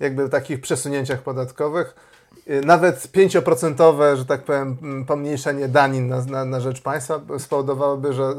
[0.00, 1.94] jakby takich przesunięciach podatkowych
[2.50, 8.34] y, nawet 5%, że tak powiem, pomniejszenie danin na, na, na, rzecz państwa spowodowałoby, że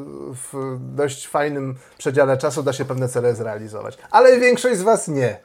[0.53, 3.97] w dość fajnym przedziale czasu da się pewne cele zrealizować.
[4.11, 5.39] Ale większość z Was nie.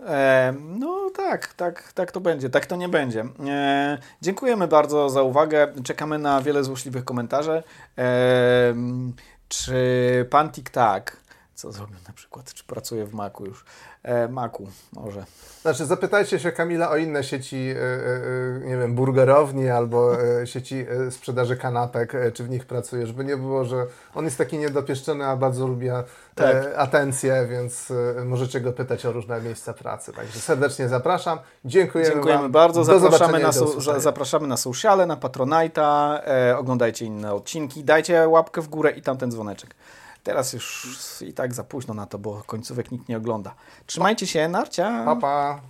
[0.00, 3.24] E, no tak, tak, tak to będzie, tak to nie będzie.
[3.46, 7.62] E, dziękujemy bardzo za uwagę, czekamy na wiele złośliwych komentarzy.
[7.98, 8.74] E,
[9.48, 11.16] czy pan TikTok,
[11.54, 13.64] co zrobił na przykład, czy pracuje w Macu już?
[14.04, 15.24] E, Macu może.
[15.62, 20.12] Znaczy, zapytajcie się Kamila o inne sieci, e, e, nie wiem, burgerowni albo
[20.44, 25.26] sieci sprzedaży kanapek, czy w nich pracuje, żeby nie było, że on jest taki niedopieszczony,
[25.26, 25.86] a bardzo lubi
[26.34, 26.56] tak.
[26.76, 27.92] atencję, więc
[28.24, 30.12] możecie go pytać o różne miejsca pracy.
[30.12, 31.38] Także serdecznie zapraszam.
[31.64, 32.52] Dziękujemy, Dziękujemy wam.
[32.52, 32.84] bardzo.
[32.84, 36.20] Zapraszamy na, so, zapraszamy na sociale, na Patronite'a.
[36.56, 37.84] oglądajcie inne odcinki.
[37.84, 39.74] Dajcie łapkę w górę i tamten dzwoneczek.
[40.24, 40.96] Teraz już
[41.26, 43.54] i tak za późno na to, bo końcówek nikt nie ogląda.
[43.86, 45.04] Trzymajcie się, narcia!
[45.04, 45.60] Pa, pa.